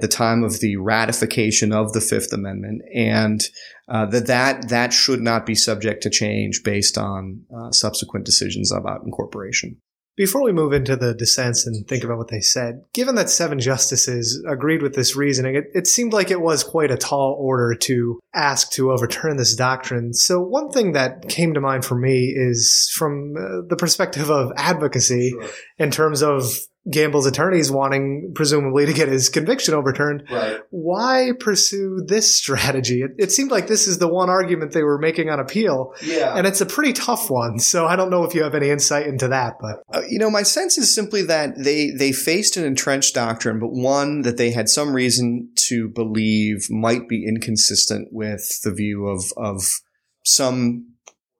the 0.00 0.08
time 0.08 0.42
of 0.42 0.60
the 0.60 0.76
ratification 0.76 1.72
of 1.72 1.92
the 1.92 2.00
Fifth 2.00 2.32
Amendment, 2.32 2.82
and 2.92 3.42
uh, 3.88 4.06
that 4.06 4.26
that 4.26 4.68
that 4.68 4.92
should 4.92 5.20
not 5.20 5.46
be 5.46 5.54
subject 5.54 6.02
to 6.02 6.10
change 6.10 6.62
based 6.64 6.98
on 6.98 7.42
uh, 7.56 7.70
subsequent 7.70 8.24
decisions 8.24 8.72
about 8.72 9.02
incorporation. 9.04 9.76
Before 10.16 10.42
we 10.42 10.52
move 10.52 10.72
into 10.72 10.96
the 10.96 11.14
dissents 11.14 11.66
and 11.66 11.86
think 11.86 12.02
about 12.02 12.16
what 12.16 12.28
they 12.28 12.40
said, 12.40 12.82
given 12.94 13.16
that 13.16 13.28
seven 13.28 13.60
justices 13.60 14.42
agreed 14.48 14.80
with 14.80 14.94
this 14.94 15.14
reasoning, 15.14 15.56
it, 15.56 15.64
it, 15.74 15.86
seemed 15.86 16.14
like 16.14 16.30
it 16.30 16.40
was 16.40 16.64
quite 16.64 16.90
a 16.90 16.96
tall 16.96 17.36
order 17.38 17.74
to 17.82 18.18
ask 18.34 18.70
to 18.72 18.92
overturn 18.92 19.36
this 19.36 19.54
doctrine. 19.54 20.14
So, 20.14 20.40
one 20.40 20.70
thing 20.70 20.92
that 20.92 21.28
came 21.28 21.52
to 21.52 21.60
mind 21.60 21.84
for 21.84 21.96
me 21.96 22.32
is 22.34 22.90
from 22.94 23.34
uh, 23.36 23.66
the 23.68 23.76
perspective 23.76 24.30
of 24.30 24.52
advocacy 24.56 25.30
sure. 25.30 25.48
in 25.76 25.90
terms 25.90 26.22
of 26.22 26.50
Gamble's 26.90 27.26
attorneys 27.26 27.70
wanting, 27.70 28.32
presumably, 28.34 28.86
to 28.86 28.92
get 28.92 29.08
his 29.08 29.28
conviction 29.28 29.74
overturned. 29.74 30.24
Right. 30.30 30.60
Why 30.70 31.32
pursue 31.38 32.02
this 32.06 32.34
strategy? 32.34 33.02
It, 33.02 33.12
it, 33.18 33.32
seemed 33.32 33.50
like 33.50 33.66
this 33.66 33.88
is 33.88 33.98
the 33.98 34.08
one 34.08 34.30
argument 34.30 34.72
they 34.72 34.84
were 34.84 34.98
making 34.98 35.28
on 35.28 35.40
appeal. 35.40 35.94
Yeah. 36.02 36.36
And 36.36 36.46
it's 36.46 36.60
a 36.60 36.66
pretty 36.66 36.92
tough 36.92 37.28
one. 37.28 37.58
So 37.58 37.86
I 37.86 37.96
don't 37.96 38.10
know 38.10 38.24
if 38.24 38.34
you 38.34 38.42
have 38.44 38.54
any 38.54 38.70
insight 38.70 39.06
into 39.06 39.28
that, 39.28 39.54
but. 39.60 39.82
Uh, 39.92 40.02
you 40.08 40.18
know, 40.18 40.30
my 40.30 40.42
sense 40.42 40.78
is 40.78 40.94
simply 40.94 41.22
that 41.22 41.58
they, 41.58 41.90
they 41.90 42.12
faced 42.12 42.56
an 42.56 42.64
entrenched 42.64 43.14
doctrine, 43.14 43.58
but 43.58 43.72
one 43.72 44.22
that 44.22 44.36
they 44.36 44.52
had 44.52 44.68
some 44.68 44.92
reason 44.92 45.50
to 45.68 45.88
believe 45.88 46.70
might 46.70 47.08
be 47.08 47.26
inconsistent 47.26 48.08
with 48.12 48.60
the 48.62 48.72
view 48.72 49.06
of, 49.06 49.32
of 49.36 49.80
some 50.24 50.95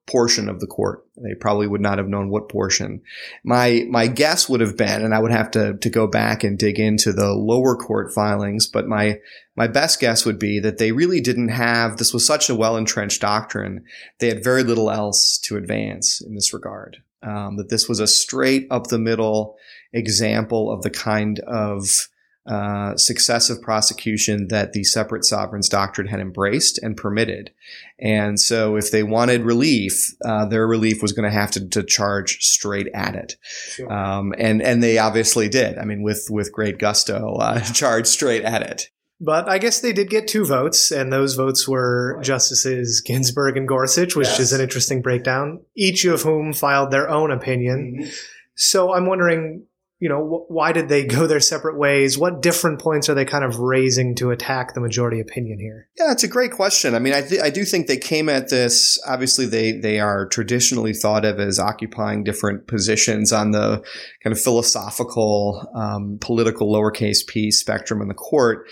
portion 0.06 0.48
of 0.48 0.60
the 0.60 0.66
court. 0.66 1.04
They 1.16 1.34
probably 1.34 1.66
would 1.66 1.80
not 1.80 1.98
have 1.98 2.08
known 2.08 2.30
what 2.30 2.48
portion. 2.48 3.02
My 3.44 3.84
my 3.90 4.06
guess 4.06 4.48
would 4.48 4.60
have 4.60 4.76
been, 4.76 5.04
and 5.04 5.14
I 5.14 5.18
would 5.18 5.32
have 5.32 5.50
to 5.52 5.75
to 5.75 5.90
go 5.90 6.06
back 6.06 6.44
and 6.44 6.58
dig 6.58 6.78
into 6.78 7.12
the 7.12 7.32
lower 7.32 7.76
court 7.76 8.14
filings, 8.14 8.66
but 8.66 8.86
my 8.86 9.18
my 9.56 9.66
best 9.66 10.00
guess 10.00 10.25
would 10.25 10.38
be 10.38 10.60
that 10.60 10.78
they 10.78 10.92
really 10.92 11.20
didn't 11.20 11.48
have 11.48 11.96
this 11.96 12.14
was 12.14 12.26
such 12.26 12.48
a 12.48 12.54
well 12.54 12.76
entrenched 12.76 13.20
doctrine. 13.20 13.84
They 14.20 14.28
had 14.28 14.44
very 14.44 14.62
little 14.62 14.90
else 14.90 15.38
to 15.38 15.56
advance 15.56 16.20
in 16.20 16.34
this 16.34 16.52
regard. 16.52 16.98
Um, 17.22 17.56
that 17.56 17.70
this 17.70 17.88
was 17.88 17.98
a 17.98 18.06
straight 18.06 18.68
up 18.70 18.86
the 18.86 18.98
middle 18.98 19.56
example 19.92 20.70
of 20.70 20.82
the 20.82 20.90
kind 20.90 21.40
of 21.40 22.08
uh, 22.47 22.97
successive 22.97 23.61
prosecution 23.61 24.49
that 24.49 24.73
the 24.73 24.85
separate 24.85 25.25
sovereigns 25.25 25.69
doctrine 25.69 26.07
had 26.07 26.21
embraced 26.21 26.79
and 26.83 26.97
permitted. 26.97 27.50
And 27.99 28.38
so 28.38 28.76
if 28.76 28.91
they 28.91 29.03
wanted 29.03 29.43
relief, 29.43 30.15
uh, 30.25 30.47
their 30.47 30.67
relief 30.67 31.03
was 31.03 31.12
going 31.12 31.29
to 31.29 31.37
have 31.37 31.50
to, 31.53 31.69
to 31.69 31.83
charge 31.83 32.38
straight 32.41 32.88
at 32.95 33.15
it. 33.15 33.37
Sure. 33.43 33.93
Um, 33.93 34.35
and, 34.38 34.62
and 34.62 34.83
they 34.83 34.99
obviously 34.99 35.49
did. 35.49 35.79
I 35.79 35.85
mean, 35.85 36.03
with, 36.03 36.26
with 36.31 36.53
great 36.53 36.79
gusto, 36.79 37.35
uh, 37.37 37.61
charged 37.73 38.09
straight 38.09 38.45
at 38.45 38.62
it. 38.62 38.91
But 39.19 39.49
I 39.49 39.59
guess 39.59 39.81
they 39.81 39.95
did 39.95 40.11
get 40.11 40.29
two 40.29 40.45
votes, 40.45 40.91
and 40.91 41.11
those 41.11 41.35
votes 41.35 41.67
were 41.67 42.17
right. 42.17 42.25
Justices 42.25 43.00
Ginsburg 43.00 43.57
and 43.57 43.67
Gorsuch, 43.67 44.15
which 44.15 44.29
yes. 44.29 44.41
is 44.41 44.53
an 44.53 44.61
interesting 44.61 45.00
breakdown, 45.00 45.62
each 45.75 46.05
of 46.05 46.23
whom 46.23 46.53
filed 46.53 46.91
their 46.91 47.09
own 47.09 47.31
opinion. 47.31 48.00
Mm-hmm. 48.00 48.11
So 48.57 48.93
I'm 48.93 49.07
wondering, 49.07 49.65
you 49.99 50.11
know, 50.11 50.23
wh- 50.23 50.50
why 50.50 50.73
did 50.73 50.88
they 50.88 51.07
go 51.07 51.26
their 51.26 51.41
separate 51.41 51.79
ways? 51.79 52.19
What 52.19 52.43
different 52.43 52.81
points 52.81 53.09
are 53.09 53.15
they 53.15 53.25
kind 53.25 53.45
of 53.45 53.59
raising 53.59 54.15
to 54.17 54.31
attack 54.31 54.75
the 54.75 54.81
majority 54.81 55.21
opinion 55.21 55.59
here? 55.59 55.88
Yeah, 55.97 56.12
it's 56.12 56.23
a 56.23 56.29
great 56.29 56.53
question. 56.53 56.95
I 56.95 56.99
mean, 56.99 57.15
I, 57.15 57.23
th- 57.23 57.41
I 57.41 57.50
do 57.50 57.65
think 57.65 57.87
they 57.87 57.97
came 57.97 58.29
at 58.29 58.50
this. 58.50 59.00
Obviously, 59.07 59.47
they 59.47 59.73
they 59.73 59.99
are 59.99 60.26
traditionally 60.26 60.93
thought 60.93 61.25
of 61.25 61.41
as 61.41 61.59
occupying 61.59 62.25
different 62.25 62.67
positions 62.67 63.33
on 63.33 63.53
the 63.53 63.83
kind 64.23 64.33
of 64.33 64.41
philosophical, 64.41 65.67
um, 65.75 66.19
political 66.21 66.73
lowercase 66.73 67.26
p 67.26 67.50
spectrum 67.50 68.03
in 68.03 68.09
the 68.09 68.15
court. 68.15 68.67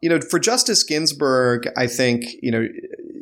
You 0.00 0.10
know, 0.10 0.20
for 0.20 0.38
Justice 0.38 0.82
Ginsburg, 0.82 1.68
I 1.76 1.86
think 1.86 2.24
you 2.42 2.50
know 2.50 2.66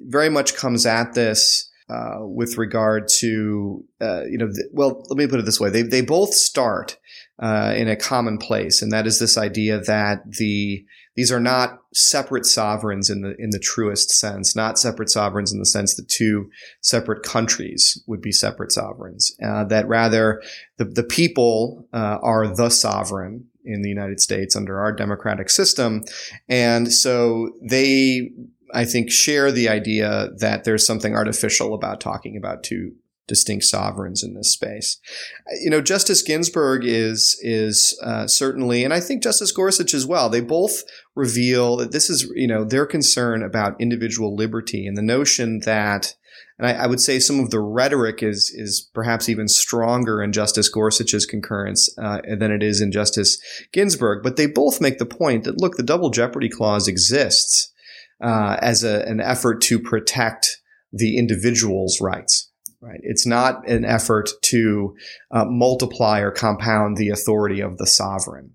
very 0.08 0.30
much 0.30 0.56
comes 0.56 0.86
at 0.86 1.14
this. 1.14 1.70
Uh, 1.88 2.16
with 2.18 2.58
regard 2.58 3.06
to, 3.06 3.84
uh, 4.00 4.24
you 4.24 4.36
know, 4.36 4.48
well, 4.72 5.04
let 5.08 5.16
me 5.16 5.24
put 5.28 5.38
it 5.38 5.44
this 5.44 5.60
way: 5.60 5.70
they 5.70 5.82
they 5.82 6.00
both 6.00 6.34
start 6.34 6.98
uh, 7.38 7.74
in 7.76 7.88
a 7.88 7.96
common 7.96 8.38
place, 8.38 8.80
and 8.80 8.92
that 8.92 9.06
is 9.06 9.18
this 9.18 9.36
idea 9.36 9.80
that 9.80 10.20
the 10.38 10.84
these 11.16 11.32
are 11.32 11.40
not 11.40 11.80
separate 11.94 12.44
sovereigns 12.44 13.10
in 13.10 13.22
the 13.22 13.34
in 13.38 13.50
the 13.50 13.58
truest 13.58 14.10
sense, 14.10 14.56
not 14.56 14.78
separate 14.78 15.10
sovereigns 15.10 15.52
in 15.52 15.58
the 15.58 15.66
sense 15.66 15.94
that 15.96 16.08
two 16.08 16.50
separate 16.80 17.22
countries 17.22 18.02
would 18.06 18.20
be 18.20 18.32
separate 18.32 18.72
sovereigns. 18.72 19.34
Uh, 19.42 19.64
that 19.64 19.88
rather 19.88 20.42
the 20.78 20.84
the 20.84 21.02
people 21.02 21.86
uh, 21.92 22.18
are 22.22 22.54
the 22.54 22.70
sovereign 22.70 23.46
in 23.64 23.82
the 23.82 23.88
United 23.88 24.20
States 24.20 24.54
under 24.54 24.78
our 24.78 24.92
democratic 24.92 25.50
system, 25.50 26.04
and 26.48 26.92
so 26.92 27.50
they 27.62 28.30
I 28.72 28.84
think 28.84 29.10
share 29.10 29.52
the 29.52 29.68
idea 29.68 30.30
that 30.38 30.64
there's 30.64 30.86
something 30.86 31.14
artificial 31.14 31.74
about 31.74 32.00
talking 32.00 32.36
about 32.36 32.62
two 32.62 32.92
distinct 33.26 33.64
sovereigns 33.64 34.22
in 34.22 34.34
this 34.34 34.52
space. 34.52 34.98
You 35.62 35.70
know, 35.70 35.80
Justice 35.80 36.22
Ginsburg 36.22 36.84
is 36.84 37.38
is 37.42 37.98
uh, 38.02 38.26
certainly, 38.26 38.84
and 38.84 38.92
I 38.92 39.00
think 39.00 39.22
Justice 39.22 39.52
Gorsuch 39.52 39.94
as 39.94 40.06
well. 40.06 40.28
They 40.28 40.40
both 40.40 40.82
reveal 41.14 41.76
that 41.76 41.92
this 41.92 42.08
is, 42.08 42.30
you 42.34 42.46
know, 42.46 42.64
their 42.64 42.86
concern 42.86 43.42
about 43.42 43.80
individual 43.80 44.34
liberty 44.34 44.86
and 44.86 44.96
the 44.96 45.02
notion 45.02 45.60
that. 45.60 46.14
And 46.58 46.66
I, 46.66 46.84
I 46.84 46.86
would 46.86 47.00
say 47.00 47.18
some 47.18 47.38
of 47.38 47.50
the 47.50 47.60
rhetoric 47.60 48.22
is 48.22 48.50
is 48.54 48.88
perhaps 48.94 49.28
even 49.28 49.46
stronger 49.46 50.22
in 50.22 50.32
Justice 50.32 50.70
Gorsuch's 50.70 51.26
concurrence 51.26 51.94
uh, 51.98 52.20
than 52.38 52.50
it 52.50 52.62
is 52.62 52.80
in 52.80 52.92
Justice 52.92 53.38
Ginsburg. 53.72 54.22
But 54.22 54.36
they 54.36 54.46
both 54.46 54.80
make 54.80 54.98
the 54.98 55.04
point 55.04 55.44
that 55.44 55.60
look, 55.60 55.76
the 55.76 55.82
double 55.82 56.08
jeopardy 56.08 56.48
clause 56.48 56.88
exists 56.88 57.72
uh, 58.22 58.56
as 58.62 58.84
a, 58.84 59.02
an 59.06 59.20
effort 59.20 59.60
to 59.62 59.78
protect 59.78 60.62
the 60.92 61.18
individual's 61.18 62.00
rights. 62.00 62.45
Right. 62.86 63.00
It's 63.02 63.26
not 63.26 63.68
an 63.68 63.84
effort 63.84 64.30
to 64.42 64.94
uh, 65.32 65.44
multiply 65.46 66.20
or 66.20 66.30
compound 66.30 66.96
the 66.96 67.08
authority 67.08 67.60
of 67.60 67.78
the 67.78 67.86
sovereign. 67.86 68.52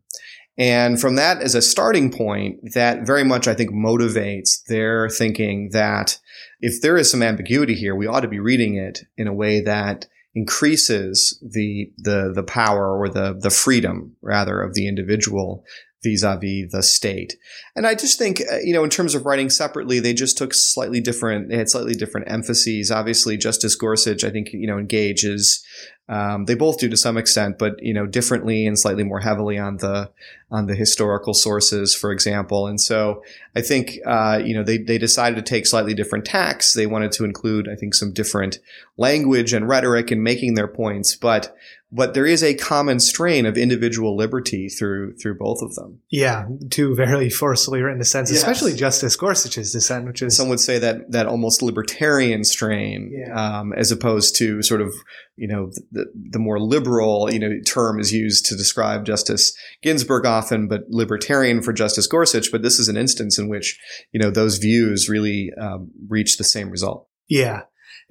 And 0.57 1.01
from 1.01 1.17
that 1.17 1.41
as 1.41 1.53
a 1.53 1.61
starting 1.61 2.11
point, 2.11 2.59
that 2.73 3.05
very 3.05 3.25
much, 3.25 3.49
I 3.49 3.53
think, 3.53 3.71
motivates 3.71 4.63
their 4.67 5.09
thinking 5.09 5.71
that 5.73 6.17
if 6.61 6.81
there 6.81 6.95
is 6.95 7.11
some 7.11 7.21
ambiguity 7.21 7.75
here, 7.75 7.93
we 7.93 8.07
ought 8.07 8.21
to 8.21 8.29
be 8.29 8.39
reading 8.39 8.75
it 8.75 9.01
in 9.17 9.27
a 9.27 9.33
way 9.33 9.59
that 9.59 10.05
increases 10.33 11.37
the 11.41 11.91
the 11.97 12.31
the 12.33 12.43
power 12.43 12.97
or 12.97 13.09
the 13.09 13.37
the 13.37 13.49
freedom 13.49 14.15
rather 14.21 14.61
of 14.61 14.75
the 14.75 14.87
individual 14.87 15.65
vis-a-vis 16.03 16.71
the 16.71 16.81
state. 16.81 17.37
And 17.75 17.85
I 17.85 17.95
just 17.95 18.17
think, 18.17 18.41
uh, 18.41 18.57
you 18.63 18.73
know, 18.73 18.83
in 18.83 18.89
terms 18.89 19.15
of 19.15 19.25
writing 19.25 19.49
separately, 19.49 19.99
they 19.99 20.13
just 20.13 20.37
took 20.37 20.53
slightly 20.53 21.01
different, 21.01 21.49
they 21.49 21.57
had 21.57 21.69
slightly 21.69 21.93
different 21.93 22.29
emphases. 22.29 22.91
Obviously, 22.91 23.37
Justice 23.37 23.75
Gorsuch, 23.75 24.23
I 24.23 24.29
think, 24.29 24.53
you 24.53 24.67
know, 24.67 24.77
engages 24.77 25.63
um, 26.11 26.43
they 26.43 26.55
both 26.55 26.77
do 26.77 26.89
to 26.89 26.97
some 26.97 27.17
extent, 27.17 27.57
but 27.57 27.81
you 27.81 27.93
know, 27.93 28.05
differently 28.05 28.67
and 28.67 28.77
slightly 28.77 29.05
more 29.05 29.21
heavily 29.21 29.57
on 29.57 29.77
the 29.77 30.11
on 30.51 30.65
the 30.65 30.75
historical 30.75 31.33
sources, 31.33 31.95
for 31.95 32.11
example. 32.11 32.67
And 32.67 32.81
so, 32.81 33.23
I 33.55 33.61
think 33.61 33.97
uh, 34.05 34.41
you 34.43 34.53
know 34.53 34.61
they 34.61 34.77
they 34.77 34.97
decided 34.97 35.37
to 35.37 35.41
take 35.41 35.65
slightly 35.65 35.93
different 35.93 36.25
tacks. 36.25 36.73
They 36.73 36.85
wanted 36.85 37.13
to 37.13 37.23
include, 37.23 37.69
I 37.69 37.75
think, 37.75 37.95
some 37.95 38.11
different 38.11 38.59
language 38.97 39.53
and 39.53 39.69
rhetoric 39.69 40.11
in 40.11 40.21
making 40.21 40.55
their 40.55 40.67
points, 40.67 41.15
but 41.15 41.55
but 41.91 42.13
there 42.13 42.25
is 42.25 42.41
a 42.41 42.53
common 42.53 42.99
strain 42.99 43.45
of 43.45 43.57
individual 43.57 44.15
liberty 44.15 44.69
through 44.69 45.13
through 45.15 45.37
both 45.37 45.61
of 45.61 45.75
them. 45.75 45.99
Yeah, 46.09 46.45
two 46.69 46.95
very 46.95 47.29
forcefully 47.41 47.81
written 47.81 47.99
dissents, 47.99 48.31
yes. 48.31 48.39
especially 48.39 48.73
Justice 48.73 49.15
Gorsuch's 49.15 49.73
dissent, 49.73 50.05
which 50.05 50.21
is 50.21 50.35
some 50.35 50.47
would 50.49 50.61
say 50.61 50.79
that 50.79 51.11
that 51.11 51.25
almost 51.25 51.61
libertarian 51.61 52.43
strain, 52.43 53.11
yeah. 53.13 53.59
um, 53.59 53.73
as 53.73 53.91
opposed 53.91 54.37
to 54.37 54.61
sort 54.61 54.81
of 54.81 54.93
you 55.35 55.47
know 55.47 55.71
the, 55.91 56.05
the 56.13 56.39
more 56.39 56.59
liberal 56.59 57.31
you 57.31 57.39
know 57.39 57.51
term 57.67 57.99
is 57.99 58.13
used 58.13 58.45
to 58.45 58.55
describe 58.55 59.05
Justice 59.05 59.53
Ginsburg 59.81 60.25
often, 60.25 60.67
but 60.69 60.83
libertarian 60.89 61.61
for 61.61 61.73
Justice 61.73 62.07
Gorsuch. 62.07 62.51
But 62.51 62.61
this 62.61 62.79
is 62.79 62.87
an 62.87 62.95
instance 62.95 63.37
in 63.37 63.49
which 63.49 63.77
you 64.13 64.19
know 64.19 64.31
those 64.31 64.57
views 64.57 65.09
really 65.09 65.51
um, 65.59 65.91
reach 66.07 66.37
the 66.37 66.45
same 66.45 66.69
result. 66.69 67.07
Yeah. 67.27 67.63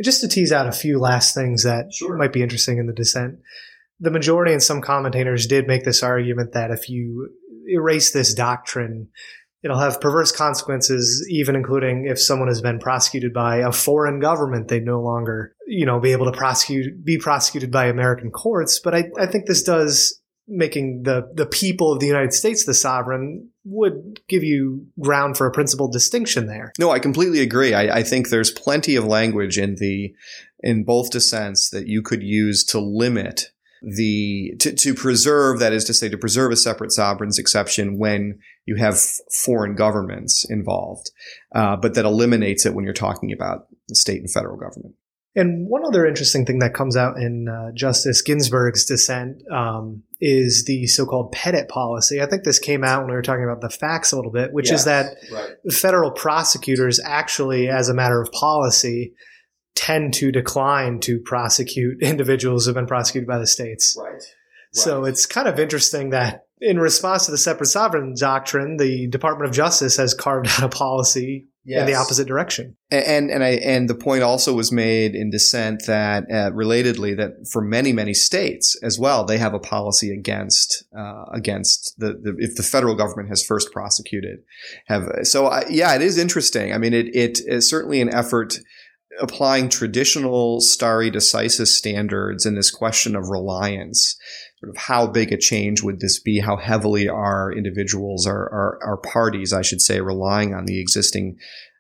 Just 0.03 0.23
to 0.23 0.29
tease 0.29 0.51
out 0.51 0.67
a 0.67 0.73
few 0.73 0.99
last 0.99 1.35
things 1.35 1.63
that 1.65 1.93
sure. 1.93 2.17
might 2.17 2.33
be 2.33 2.43
interesting 2.43 2.79
in 2.79 2.87
the 2.87 2.93
dissent 2.95 3.39
the 4.01 4.11
majority 4.11 4.53
and 4.53 4.63
some 4.63 4.81
commentators 4.81 5.47
did 5.47 5.67
make 5.67 5.85
this 5.85 6.03
argument 6.03 6.53
that 6.53 6.71
if 6.71 6.89
you 6.89 7.31
erase 7.69 8.13
this 8.13 8.35
doctrine, 8.35 9.09
it'll 9.63 9.79
have 9.79 10.01
perverse 10.01 10.33
consequences, 10.33 11.27
even 11.31 11.55
including 11.55 12.07
if 12.07 12.21
someone 12.21 12.49
has 12.49 12.63
been 12.63 12.79
prosecuted 12.79 13.33
by 13.33 13.59
a 13.59 13.73
foreign 13.73 14.19
government, 14.19 14.69
they'd 14.69 14.85
no 14.85 15.01
longer, 15.01 15.55
you 15.67 15.85
know, 15.85 16.01
be 16.01 16.13
able 16.13 16.31
to 16.31 16.37
prosecute, 16.37 17.05
be 17.05 17.19
prosecuted 17.19 17.71
by 17.71 17.87
American 17.87 18.31
courts. 18.31 18.81
But 18.83 18.95
I, 18.95 19.05
I 19.19 19.27
think 19.27 19.47
this 19.47 19.63
does 19.63 20.19
making 20.49 21.03
the, 21.05 21.31
the 21.35 21.47
people 21.47 21.93
of 21.93 22.01
the 22.01 22.07
United 22.07 22.33
States 22.33 22.65
the 22.65 22.75
sovereign 22.75 23.49
would 23.65 24.21
give 24.29 24.43
you 24.43 24.85
ground 24.99 25.37
for 25.37 25.47
a 25.47 25.53
principled 25.53 25.93
distinction 25.93 26.47
there. 26.47 26.73
No, 26.79 26.91
I 26.91 26.99
completely 26.99 27.41
agree. 27.41 27.73
I, 27.73 27.99
I 27.99 28.03
think 28.03 28.29
there's 28.31 28.51
plenty 28.51 28.97
of 28.97 29.05
language 29.05 29.59
in 29.59 29.77
the 29.77 30.13
in 30.61 30.85
both 30.85 31.11
dissents 31.11 31.71
that 31.71 31.87
you 31.87 32.03
could 32.03 32.23
use 32.23 32.65
to 32.65 32.81
limit 32.81 33.47
the 33.83 34.55
to, 34.61 34.73
to 34.73 34.95
preserve 34.95 35.59
that 35.61 35.73
is 35.73 35.85
to 35.85 35.95
say 35.95 36.09
to 36.09 36.19
preserve 36.19 36.53
a 36.53 36.57
separate 36.57 36.93
sovereigns 36.93 37.39
exception 37.39 37.99
when 37.99 38.39
you 38.67 38.77
have 38.77 38.99
foreign 39.45 39.75
governments 39.75 40.45
involved, 40.49 41.11
uh, 41.55 41.77
but 41.77 41.95
that 41.95 42.05
eliminates 42.05 42.67
it 42.67 42.75
when 42.75 42.85
you're 42.85 42.95
talking 42.95 43.33
about 43.33 43.67
the 43.89 43.95
state 43.95 44.21
and 44.21 44.31
federal 44.31 44.57
government. 44.57 44.95
And 45.37 45.69
one 45.69 45.87
other 45.87 46.07
interesting 46.07 46.45
thing 46.45 46.59
that 46.59 46.75
comes 46.75 46.97
out 46.97 47.17
in 47.17 47.47
uh, 47.49 47.71
Justice 47.73 48.21
Ginsburg's 48.21 48.85
dissent 48.85 49.43
um, 49.49 50.03
is 50.21 50.65
the 50.65 50.89
so-called 50.89 51.31
Petite 51.31 51.69
policy. 51.69 52.21
I 52.21 52.27
think 52.27 52.43
this 52.43 52.59
came 52.59 52.83
out 52.83 53.03
when 53.03 53.11
we 53.11 53.15
were 53.15 53.23
talking 53.23 53.45
about 53.45 53.61
the 53.61 53.71
facts 53.71 54.11
a 54.11 54.17
little 54.17 54.33
bit, 54.33 54.53
which 54.53 54.71
yes, 54.71 54.81
is 54.81 54.85
that 54.87 55.17
right. 55.33 55.73
federal 55.73 56.11
prosecutors 56.11 57.01
actually, 57.05 57.69
as 57.69 57.89
a 57.89 57.95
matter 57.95 58.21
of 58.21 58.33
policy, 58.33 59.15
tend 59.75 60.15
to 60.15 60.33
decline 60.33 61.01
to 61.01 61.21
prosecute 61.21 61.99
individuals 62.03 62.67
who've 62.67 62.75
been 62.75 62.87
prosecuted 62.87 63.29
by 63.29 63.39
the 63.39 63.47
states. 63.47 63.97
Right. 63.99 64.13
right. 64.13 64.23
So 64.73 65.05
it's 65.05 65.27
kind 65.27 65.49
of 65.49 65.59
interesting 65.59 66.11
that 66.11 66.47
in 66.61 66.79
response 66.79 67.25
to 67.25 67.31
the 67.31 67.39
separate 67.39 67.67
sovereign 67.67 68.15
doctrine, 68.19 68.77
the 68.77 69.09
Department 69.09 69.49
of 69.49 69.55
Justice 69.55 69.97
has 69.97 70.13
carved 70.13 70.49
out 70.49 70.63
a 70.63 70.69
policy 70.69 71.47
yes. 71.65 71.81
in 71.81 71.87
the 71.87 71.95
opposite 71.95 72.27
direction. 72.27 72.77
And, 72.91 73.05
and 73.05 73.31
and 73.31 73.45
I 73.45 73.49
and 73.51 73.89
the 73.89 73.95
point 73.95 74.23
also 74.23 74.53
was 74.55 74.71
made 74.73 75.15
in 75.15 75.31
dissent 75.31 75.87
that 75.87 76.25
uh, 76.25 76.51
relatedly 76.51 77.17
that 77.17 77.49
for 77.51 77.63
many 77.63 77.93
many 77.93 78.15
states 78.15 78.79
as 78.83 78.99
well 78.99 79.25
they 79.25 79.39
have 79.39 79.55
a 79.55 79.59
policy 79.59 80.13
against 80.13 80.85
uh, 80.97 81.25
against 81.33 81.95
the, 81.99 82.09
the, 82.09 82.37
if 82.39 82.57
the 82.57 82.63
federal 82.63 82.95
government 82.95 83.29
has 83.29 83.45
first 83.45 83.73
prosecuted 83.73 84.41
have 84.87 85.09
so 85.23 85.47
uh, 85.47 85.65
yeah 85.69 85.95
it 85.95 86.03
is 86.03 86.19
interesting. 86.19 86.73
I 86.73 86.79
mean 86.79 86.93
it 86.93 87.15
it 87.15 87.41
is 87.47 87.69
certainly 87.69 88.01
an 88.01 88.13
effort 88.13 88.59
applying 89.21 89.69
traditional 89.69 90.61
stare 90.61 91.11
decisis 91.11 91.69
standards 91.69 92.47
in 92.47 92.55
this 92.55 92.71
question 92.71 93.17
of 93.17 93.29
reliance 93.29 94.17
sort 94.61 94.71
of 94.71 94.77
how 94.77 95.07
big 95.07 95.33
a 95.33 95.39
change 95.39 95.83
would 95.83 96.01
this 96.01 96.21
be? 96.21 96.39
How 96.39 96.57
heavily 96.57 97.09
are 97.09 97.53
individuals, 97.53 98.27
are, 98.27 98.43
are, 98.53 98.79
are 98.83 98.97
parties, 98.99 99.53
I 99.53 99.63
should 99.63 99.81
say, 99.81 100.01
relying 100.01 100.55
on 100.55 100.67
the 100.67 100.81
existing 100.81 101.39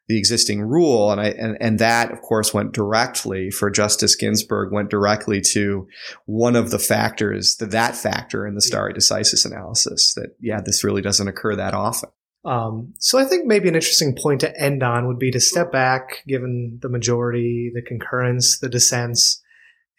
the 0.08 0.18
existing 0.18 0.60
rule. 0.60 1.12
And 1.12 1.20
I 1.20 1.28
and, 1.28 1.56
and 1.60 1.78
that 1.78 2.10
of 2.10 2.20
course 2.20 2.52
went 2.52 2.72
directly 2.72 3.48
for 3.48 3.70
Justice 3.70 4.16
Ginsburg, 4.16 4.72
went 4.72 4.90
directly 4.90 5.40
to 5.52 5.86
one 6.26 6.56
of 6.56 6.70
the 6.70 6.80
factors, 6.80 7.56
the 7.56 7.66
that 7.66 7.96
factor 7.96 8.44
in 8.44 8.56
the 8.56 8.60
stare 8.60 8.92
decisis 8.92 9.46
analysis, 9.46 10.14
that 10.14 10.34
yeah, 10.40 10.60
this 10.60 10.82
really 10.82 11.00
doesn't 11.00 11.28
occur 11.28 11.54
that 11.54 11.74
often. 11.74 12.10
Um, 12.44 12.94
so 12.98 13.18
I 13.18 13.24
think 13.24 13.46
maybe 13.46 13.68
an 13.68 13.74
interesting 13.74 14.16
point 14.16 14.40
to 14.40 14.60
end 14.60 14.82
on 14.82 15.06
would 15.06 15.18
be 15.18 15.30
to 15.30 15.40
step 15.40 15.70
back, 15.70 16.22
given 16.26 16.78
the 16.80 16.88
majority, 16.88 17.70
the 17.74 17.82
concurrence, 17.82 18.58
the 18.58 18.68
dissents, 18.68 19.42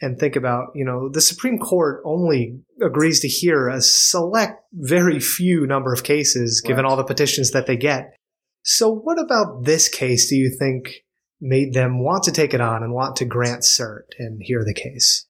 and 0.02 0.18
think 0.18 0.36
about, 0.36 0.70
you 0.74 0.84
know, 0.84 1.10
the 1.10 1.22
Supreme 1.22 1.60
Court 1.60 2.02
only 2.04 2.60
agrees 2.82 3.20
to 3.20 3.28
hear 3.28 3.70
a 3.70 3.82
select, 3.82 4.64
very 4.74 5.20
few 5.20 5.68
number 5.68 5.94
of 5.94 6.04
cases, 6.04 6.62
given 6.62 6.84
right. 6.84 6.90
all 6.90 6.98
the 6.98 7.04
petitions 7.04 7.52
that 7.52 7.68
they 7.68 7.78
get. 7.78 8.16
So 8.64 8.92
what 8.92 9.20
about 9.20 9.66
this 9.66 9.88
case 9.88 10.30
do 10.30 10.36
you 10.36 10.56
think 10.58 11.04
made 11.40 11.74
them 11.74 12.04
want 12.04 12.24
to 12.24 12.32
take 12.32 12.54
it 12.54 12.62
on 12.62 12.84
and 12.84 12.94
want 12.94 13.16
to 13.18 13.26
grant 13.26 13.62
cert 13.62 14.06
and 14.18 14.42
hear 14.42 14.64
the 14.66 14.74
case? 14.74 15.28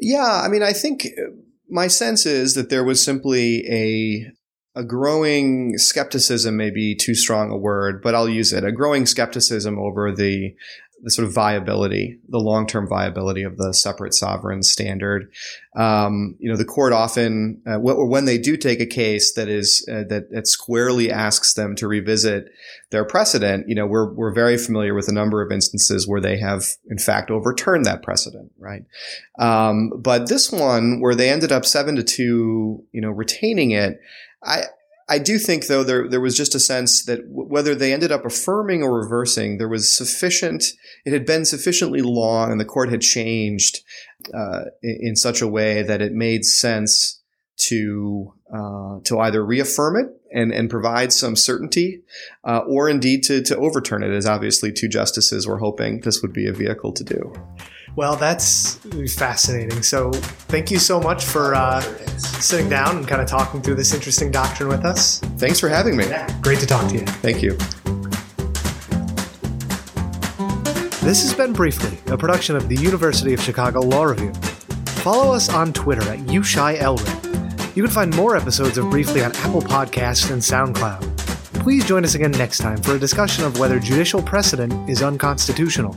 Yeah, 0.00 0.42
I 0.44 0.48
mean, 0.48 0.62
I 0.62 0.72
think 0.72 1.06
my 1.68 1.86
sense 1.86 2.26
is 2.26 2.54
that 2.54 2.70
there 2.70 2.84
was 2.84 3.02
simply 3.02 3.64
a 3.68 4.32
a 4.74 4.84
growing 4.84 5.76
skepticism 5.78 6.56
may 6.56 6.70
be 6.70 6.94
too 6.94 7.14
strong 7.14 7.50
a 7.50 7.56
word, 7.56 8.02
but 8.02 8.14
I'll 8.14 8.28
use 8.28 8.52
it. 8.52 8.64
A 8.64 8.72
growing 8.72 9.06
skepticism 9.06 9.78
over 9.78 10.12
the 10.12 10.54
the 11.02 11.10
sort 11.10 11.28
of 11.28 11.32
viability, 11.32 12.18
the 12.28 12.38
long 12.38 12.66
term 12.66 12.88
viability 12.88 13.42
of 13.42 13.56
the 13.56 13.72
separate 13.72 14.14
sovereign 14.14 14.62
standard. 14.62 15.30
Um, 15.76 16.34
you 16.40 16.50
know, 16.50 16.56
the 16.56 16.64
court 16.64 16.92
often, 16.92 17.62
uh, 17.66 17.78
when 17.78 18.24
they 18.24 18.36
do 18.36 18.56
take 18.56 18.80
a 18.80 18.86
case 18.86 19.32
that 19.34 19.48
is 19.48 19.86
uh, 19.88 20.04
that, 20.08 20.30
that 20.32 20.48
squarely 20.48 21.10
asks 21.10 21.54
them 21.54 21.76
to 21.76 21.86
revisit 21.86 22.46
their 22.90 23.04
precedent, 23.04 23.68
you 23.68 23.74
know, 23.74 23.86
we're 23.86 24.12
we're 24.12 24.34
very 24.34 24.58
familiar 24.58 24.94
with 24.94 25.08
a 25.08 25.12
number 25.12 25.40
of 25.40 25.52
instances 25.52 26.08
where 26.08 26.20
they 26.20 26.38
have 26.38 26.64
in 26.90 26.98
fact 26.98 27.30
overturned 27.30 27.84
that 27.84 28.02
precedent, 28.02 28.50
right? 28.58 28.82
Um, 29.38 29.90
but 29.96 30.28
this 30.28 30.50
one, 30.50 31.00
where 31.00 31.14
they 31.14 31.30
ended 31.30 31.52
up 31.52 31.64
seven 31.64 31.94
to 31.96 32.02
two, 32.02 32.84
you 32.90 33.00
know, 33.00 33.10
retaining 33.10 33.70
it, 33.70 34.00
I 34.42 34.64
I 35.10 35.18
do 35.18 35.38
think, 35.38 35.66
though, 35.66 35.82
there 35.82 36.06
there 36.06 36.20
was 36.20 36.36
just 36.36 36.54
a 36.54 36.60
sense 36.60 37.04
that 37.06 37.28
w- 37.28 37.48
whether 37.48 37.74
they 37.74 37.92
ended 37.92 38.12
up 38.12 38.26
affirming 38.26 38.82
or 38.82 39.00
reversing, 39.00 39.56
there 39.56 39.68
was 39.68 39.96
sufficient. 39.96 40.64
It 41.06 41.12
had 41.12 41.24
been 41.24 41.46
sufficiently 41.46 42.02
long, 42.02 42.52
and 42.52 42.60
the 42.60 42.66
court 42.66 42.90
had 42.90 43.00
changed 43.00 43.80
uh, 44.34 44.64
in, 44.82 44.98
in, 45.00 45.16
such 45.16 45.40
a 45.40 45.48
way 45.48 45.82
that 45.82 46.02
it 46.02 46.12
made 46.12 46.44
sense 46.44 47.22
to 47.68 48.34
uh, 48.52 49.00
to 49.04 49.18
either 49.20 49.44
reaffirm 49.44 49.96
it 49.96 50.08
and 50.30 50.52
and 50.52 50.68
provide 50.68 51.12
some 51.12 51.36
certainty, 51.36 52.02
uh, 52.44 52.58
or 52.68 52.88
indeed 52.88 53.22
to 53.24 53.42
to 53.42 53.56
overturn 53.56 54.02
it, 54.02 54.10
as 54.10 54.26
obviously 54.26 54.72
two 54.72 54.88
justices 54.88 55.46
were 55.46 55.58
hoping 55.58 56.00
this 56.00 56.20
would 56.20 56.34
be 56.34 56.46
a 56.46 56.52
vehicle 56.52 56.92
to 56.92 57.04
do. 57.04 57.32
Well, 57.98 58.14
that's 58.14 58.76
fascinating. 59.16 59.82
So, 59.82 60.12
thank 60.12 60.70
you 60.70 60.78
so 60.78 61.00
much 61.00 61.24
for 61.24 61.56
uh, 61.56 61.80
sitting 61.80 62.68
down 62.68 62.98
and 62.98 63.08
kind 63.08 63.20
of 63.20 63.26
talking 63.26 63.60
through 63.60 63.74
this 63.74 63.92
interesting 63.92 64.30
doctrine 64.30 64.68
with 64.68 64.84
us. 64.84 65.18
Thanks 65.36 65.58
for 65.58 65.68
having 65.68 65.96
me. 65.96 66.04
Great 66.40 66.60
to 66.60 66.66
talk 66.66 66.88
to 66.90 66.94
you. 66.94 67.04
Thank 67.04 67.42
you. 67.42 67.54
This 71.04 71.22
has 71.22 71.34
been 71.34 71.52
Briefly, 71.52 71.98
a 72.06 72.16
production 72.16 72.54
of 72.54 72.68
the 72.68 72.76
University 72.76 73.34
of 73.34 73.40
Chicago 73.40 73.80
Law 73.80 74.04
Review. 74.04 74.32
Follow 75.02 75.34
us 75.34 75.48
on 75.48 75.72
Twitter 75.72 76.08
at 76.08 76.20
UChiLRev. 76.20 77.76
You 77.76 77.82
can 77.82 77.90
find 77.90 78.14
more 78.14 78.36
episodes 78.36 78.78
of 78.78 78.88
Briefly 78.90 79.24
on 79.24 79.34
Apple 79.38 79.60
Podcasts 79.60 80.30
and 80.30 80.40
SoundCloud. 80.40 81.16
Please 81.64 81.84
join 81.84 82.04
us 82.04 82.14
again 82.14 82.30
next 82.30 82.58
time 82.58 82.76
for 82.76 82.94
a 82.94 82.98
discussion 83.00 83.44
of 83.44 83.58
whether 83.58 83.80
judicial 83.80 84.22
precedent 84.22 84.88
is 84.88 85.02
unconstitutional. 85.02 85.96